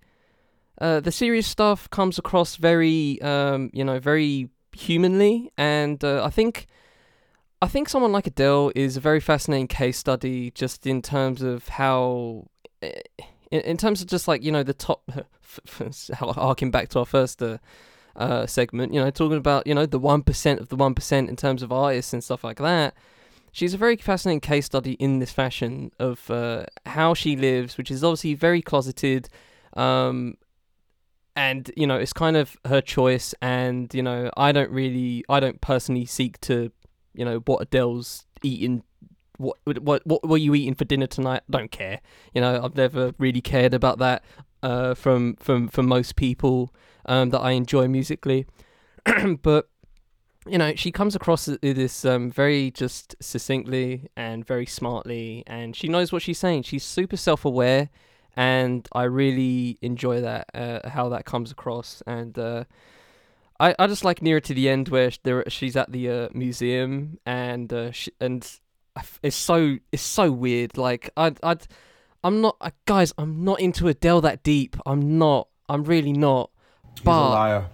[0.79, 6.29] uh, the serious stuff comes across very um, you know, very humanly, and uh, I
[6.29, 6.67] think.
[7.59, 11.67] I think someone like Adele is a very fascinating case study, just in terms of
[11.69, 12.45] how
[12.83, 13.01] eh,
[13.49, 15.09] in, in terms of just like you know the top
[16.13, 17.57] harking back to our first uh,
[18.15, 21.61] uh, segment you know talking about you know the 1% of the 1% in terms
[21.61, 22.93] of artists and stuff like that
[23.51, 27.91] she's a very fascinating case study in this fashion of uh, how she lives which
[27.91, 29.29] is obviously very closeted
[29.73, 30.35] um,
[31.35, 35.39] and you know it's kind of her choice and you know i don't really i
[35.39, 36.71] don't personally seek to
[37.13, 38.83] you know what adele's eating
[39.37, 41.43] what what what were you eating for dinner tonight?
[41.49, 42.01] Don't care.
[42.33, 44.23] You know, I've never really cared about that
[44.63, 46.73] uh, from from from most people
[47.05, 48.45] um, that I enjoy musically.
[49.41, 49.69] but
[50.47, 55.87] you know, she comes across this um, very just succinctly and very smartly, and she
[55.87, 56.63] knows what she's saying.
[56.63, 57.89] She's super self aware,
[58.35, 62.01] and I really enjoy that uh, how that comes across.
[62.07, 62.63] And uh,
[63.59, 67.19] I I just like nearer to the end where there she's at the uh, museum
[67.25, 68.49] and uh, she, and
[69.23, 70.77] it's so it's so weird.
[70.77, 71.57] Like I I
[72.27, 73.13] I'm not uh, guys.
[73.17, 74.75] I'm not into Adele that deep.
[74.85, 75.47] I'm not.
[75.69, 76.51] I'm really not.
[77.05, 77.69] But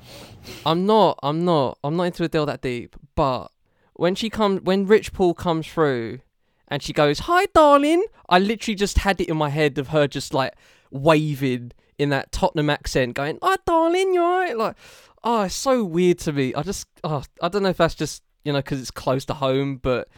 [0.63, 1.17] I'm not.
[1.23, 1.79] I'm not.
[1.83, 2.95] I'm not into Adele that deep.
[3.15, 3.47] But
[3.93, 6.19] when she comes, when Rich Paul comes through,
[6.67, 10.07] and she goes, "Hi, darling," I literally just had it in my head of her
[10.07, 10.53] just like
[10.91, 14.75] waving in that Tottenham accent, going, "Hi, darling, you alright?" Like,
[15.23, 16.53] oh, it's so weird to me.
[16.53, 19.33] I just, oh, I don't know if that's just you know because it's close to
[19.33, 20.09] home, but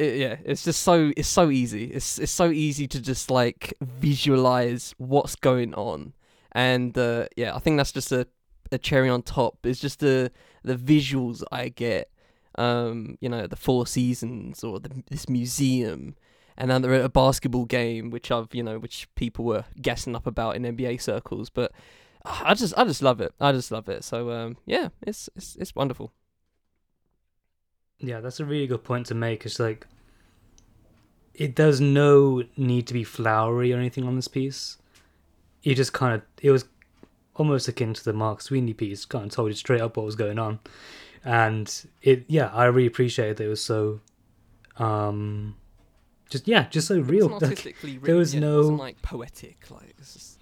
[0.00, 1.84] it, yeah, it's just so it's so easy.
[1.84, 6.14] It's it's so easy to just like visualize what's going on,
[6.52, 8.26] and uh, yeah, I think that's just a
[8.72, 9.58] a cherry on top.
[9.64, 10.32] It's just the
[10.62, 12.10] the visuals I get.
[12.56, 16.16] Um, you know, the Four Seasons or the, this museum,
[16.56, 20.16] and then they're at a basketball game, which I've you know, which people were guessing
[20.16, 21.48] up about in NBA circles.
[21.50, 21.72] But
[22.24, 23.32] I just I just love it.
[23.40, 24.02] I just love it.
[24.04, 26.12] So um, yeah, it's it's it's wonderful.
[28.00, 29.44] Yeah, that's a really good point to make.
[29.44, 29.86] It's like
[31.34, 34.78] it does no need to be flowery or anything on this piece.
[35.62, 36.64] It just kind of it was
[37.34, 40.16] almost akin to the Mark Sweney piece, kind of told you straight up what was
[40.16, 40.60] going on,
[41.24, 44.00] and it yeah I really appreciated that it was so,
[44.78, 45.56] um,
[46.28, 47.32] just yeah just so real.
[47.32, 50.39] artistically like, there was no like poetic like just,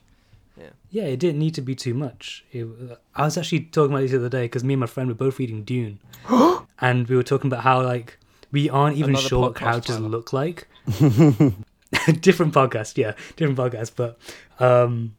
[0.59, 2.45] yeah yeah it didn't need to be too much.
[2.53, 2.67] It,
[3.15, 5.15] I was actually talking about this the other day because me and my friend were
[5.15, 6.01] both reading Dune,
[6.81, 8.19] and we were talking about how like
[8.51, 10.69] we aren't even Another sure what characters look like.
[12.21, 13.93] different podcast, yeah, different podcast.
[13.97, 14.19] But
[14.59, 15.17] um,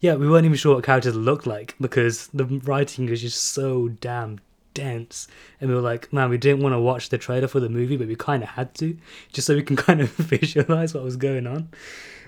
[0.00, 3.88] yeah, we weren't even sure what characters looked like because the writing is just so
[3.88, 4.40] damn
[4.74, 5.28] dense.
[5.60, 7.96] And we were like, man, we didn't want to watch the trailer for the movie,
[7.96, 8.96] but we kind of had to,
[9.32, 11.68] just so we can kind of visualize what was going on.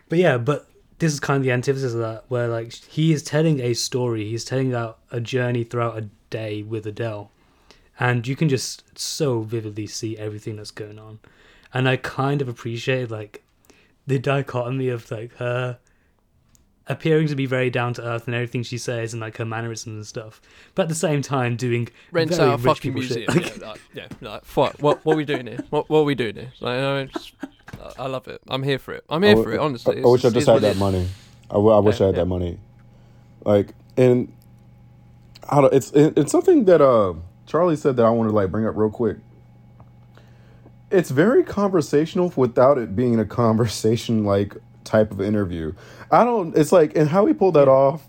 [0.09, 0.69] But yeah, but
[1.03, 4.29] this is kind of the antithesis of that, where like he is telling a story,
[4.31, 7.31] he's telling out a journey throughout a day with Adele
[7.99, 11.19] and you can just so vividly see everything that's going on
[11.73, 13.43] and i kind of appreciate like
[14.07, 15.79] the dichotomy of like her
[16.89, 19.95] appearing to be very down to earth and everything she says and like her mannerisms
[19.95, 20.43] and stuff,
[20.75, 23.33] but at the same time doing rents out a fucking museum.
[23.33, 23.57] Shit.
[23.57, 25.61] yeah, like, yeah, like, what, what, what are we doing here?
[25.71, 26.53] What, what are we doing here?
[26.59, 27.11] Like,
[27.99, 28.41] I love it.
[28.49, 29.05] I'm here for it.
[29.09, 29.59] I'm here for it.
[29.59, 31.09] Honestly, I, I wish I just had that money.
[31.51, 32.23] I, I wish yeah, I had yeah.
[32.23, 32.59] that money.
[33.45, 34.33] Like, and
[35.49, 37.15] how to, it's it's something that uh
[37.47, 39.19] Charlie said that I want to like bring up real quick.
[40.91, 45.75] It's very conversational without it being a conversation like type of interview.
[46.11, 46.57] I don't.
[46.57, 48.03] It's like and how he pulled that off.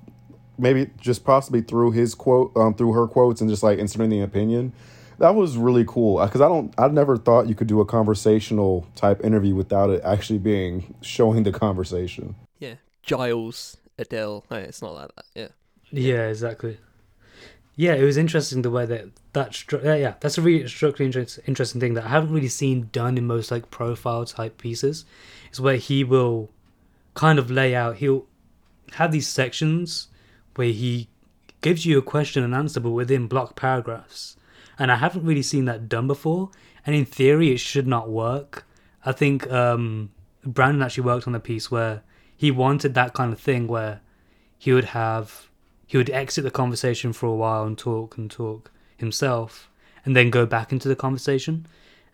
[0.58, 4.22] Maybe just possibly through his quote, um, through her quotes, and just like inserting the
[4.22, 4.72] opinion.
[5.20, 6.74] That was really cool because I don't.
[6.78, 11.44] I never thought you could do a conversational type interview without it actually being showing
[11.44, 12.36] the conversation.
[12.60, 14.46] Yeah, Giles, Adele.
[14.50, 15.26] No, it's not like that.
[15.36, 15.48] Yeah.
[15.92, 16.80] Yeah, exactly.
[17.76, 21.08] Yeah, it was interesting the way that that stru- yeah, yeah, that's a really structurally
[21.08, 25.06] interest, interesting thing that I haven't really seen done in most like profile type pieces.
[25.52, 26.50] Is where he will
[27.14, 27.98] kind of lay out.
[27.98, 28.26] He'll
[28.94, 30.08] have these sections
[30.56, 31.10] where he
[31.62, 34.36] gives you a question and answer, but within block paragraphs.
[34.80, 36.50] And I haven't really seen that done before.
[36.86, 38.66] And in theory, it should not work.
[39.06, 40.12] I think um,
[40.46, 42.04] Brandon actually worked on a piece where
[42.36, 44.02] he wanted that kind of thing where
[44.58, 45.50] he would have
[45.86, 49.70] he would exit the conversation for a while and talk and talk himself
[50.06, 51.66] and then go back into the conversation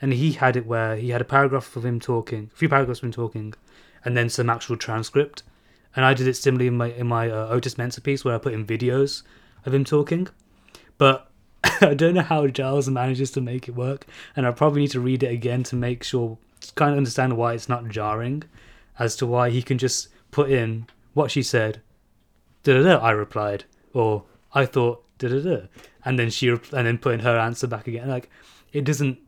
[0.02, 3.00] and he had it where he had a paragraph of him talking a few paragraphs
[3.00, 3.54] of him talking
[4.04, 5.44] and then some actual transcript
[5.96, 8.38] and i did it similarly in my in my uh, Otis Mensah piece where i
[8.38, 9.24] put in videos
[9.66, 10.28] of him talking
[10.98, 11.29] but
[11.90, 14.06] i don't know how giles manages to make it work
[14.36, 17.38] and i probably need to read it again to make sure to kind of understand
[17.38, 18.44] why it's not jarring
[18.98, 21.82] as to why he can just put in what she said
[22.64, 24.24] da da da I replied or
[24.54, 25.58] I thought da da da
[26.06, 28.08] and then she and then putting her answer back again.
[28.08, 28.30] Like
[28.72, 29.20] it doesn't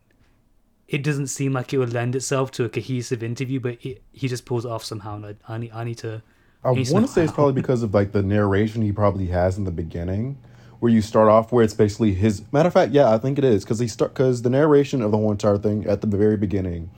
[0.87, 4.27] it doesn't seem like it would lend itself to a cohesive interview but it, he
[4.27, 6.21] just pulls it off somehow and I, I need I need to
[6.63, 9.63] I want to say it's probably because of like the narration he probably has in
[9.63, 10.37] the beginning,
[10.81, 12.41] where you start off where it's basically his.
[12.51, 15.11] Matter of fact, yeah, I think it is because he start because the narration of
[15.11, 16.89] the whole entire thing at the very beginning,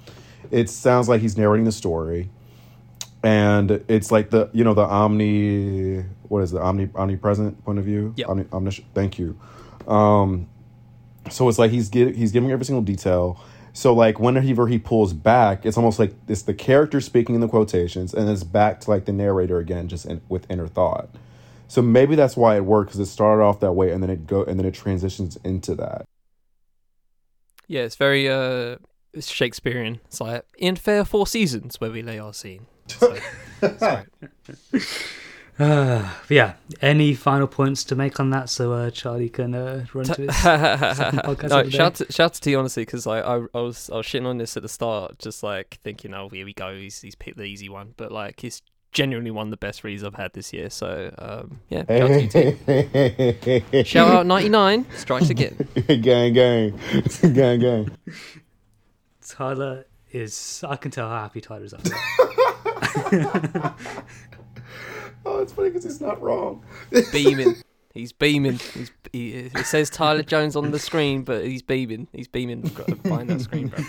[0.51, 2.29] it sounds like he's narrating the story,
[3.23, 7.83] and it's like the you know the omni what is the omni omnipresent point of
[7.83, 8.13] view.
[8.15, 8.29] Yep.
[8.29, 9.37] Omni, omnis- thank you.
[9.85, 10.47] Um,
[11.29, 13.37] so it's like he's gi- he's giving every single detail.
[13.73, 17.49] So like whenever he pulls back, it's almost like it's the character speaking in the
[17.49, 21.09] quotations, and it's back to like the narrator again, just in, with inner thought.
[21.67, 24.27] So maybe that's why it worked because it started off that way, and then it
[24.27, 26.05] go and then it transitions into that.
[27.67, 28.77] Yeah, it's very uh
[29.19, 29.99] Shakespearean.
[30.05, 32.67] It's like in fair Verona where we lay our scene.
[32.87, 33.15] So,
[35.59, 40.05] uh, yeah any final points to make on that so uh, Charlie can uh, run
[40.05, 43.89] to his podcast no, shout to, shout to T honestly because I, I I was
[43.91, 46.75] I was shitting on this at the start, just like thinking, oh here we go,
[46.75, 48.61] he's he's picked the easy one, but like it's
[48.93, 50.69] genuinely one of the best reads I've had this year.
[50.69, 53.83] So um, yeah, shout out to you, T.
[53.83, 55.67] shout out ninety nine strikes again.
[56.01, 56.79] gang, gang,
[57.33, 57.91] gang, gang.
[59.27, 61.73] Tyler is I can tell how happy Tyler is
[65.25, 66.63] Oh, it's funny because he's not wrong.
[67.11, 67.55] beaming.
[67.93, 68.59] He's beaming.
[68.73, 72.07] He's he, it says Tyler Jones on the screen, but he's beaming.
[72.11, 72.61] He's beaming
[73.03, 73.83] behind that screen, bro.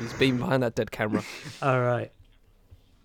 [0.00, 1.22] He's beaming behind that dead camera.
[1.62, 2.10] All right.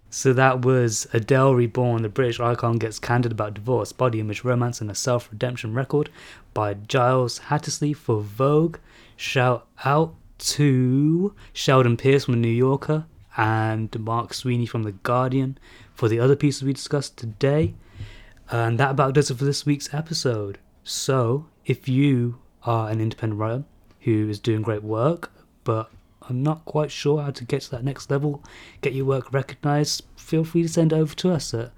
[0.10, 4.82] So that was Adele Reborn, the British icon gets candid about divorce, body image, romance,
[4.82, 6.10] and a self redemption record
[6.53, 8.78] by Giles Hattersley for Vogue.
[9.16, 13.05] Shout out to Sheldon Pierce from The New Yorker
[13.38, 15.57] and Mark Sweeney from The Guardian
[15.93, 17.76] for the other pieces we discussed today.
[18.49, 20.57] And that about does it for this week's episode.
[20.84, 23.64] So, if you are an independent writer
[24.01, 25.32] who is doing great work,
[25.64, 25.91] but
[26.30, 28.43] I'm not quite sure how to get to that next level,
[28.82, 31.71] get your work recognized, feel free to send it over to us at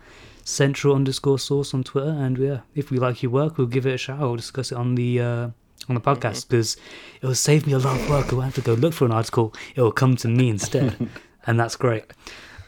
[0.44, 2.10] central underscore source on Twitter.
[2.10, 4.20] And yeah, if we like your work, we'll give it a shout.
[4.20, 5.50] We'll discuss it on the uh,
[5.90, 6.78] on the podcast because
[7.22, 8.32] it will save me a lot of work.
[8.32, 9.54] I won't have to go look for an article.
[9.76, 11.10] It will come to me instead,
[11.48, 12.06] and that's great.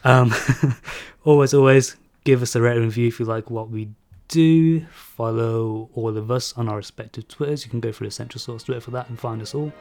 [0.04, 0.34] Um,
[1.24, 3.90] always, always give us a rating and review if you like what we
[4.28, 4.80] do.
[4.86, 7.64] Follow all of us on our respective Twitters.
[7.64, 9.72] You can go through the Central Source Twitter for that and find us all.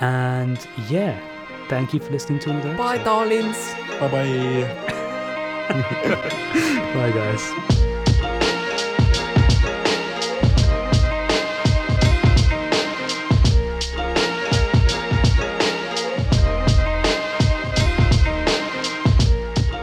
[0.00, 1.18] And yeah,
[1.68, 3.56] thank you for listening to another Bye, darlings.
[3.98, 4.94] Bye bye.
[6.94, 8.58] Bye, guys.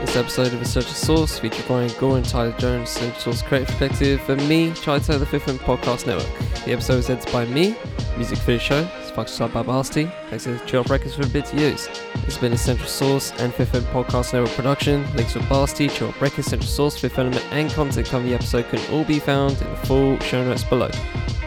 [0.01, 4.29] This episode of Essential Source featured Brian Gore and Tyler Jones, Essential Source Creative Detective,
[4.29, 6.27] and me, Charlie Taylor, the Fifth Element Podcast Network.
[6.63, 7.75] The episode was edited by me,
[8.15, 8.87] music for the show,
[9.17, 11.87] it's functioned by Basti, thanks to Up for the bit to use.
[12.27, 15.05] It's been Essential Source and Fifth Element Podcast Network production.
[15.15, 19.05] Links for Basti, Up Records, Source, Fifth Element, and content covering the episode can all
[19.05, 20.89] be found in the full show notes below.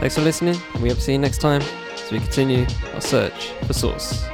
[0.01, 1.63] Thanks for listening, and we hope to see you next time
[1.93, 4.27] as we continue our search for Source.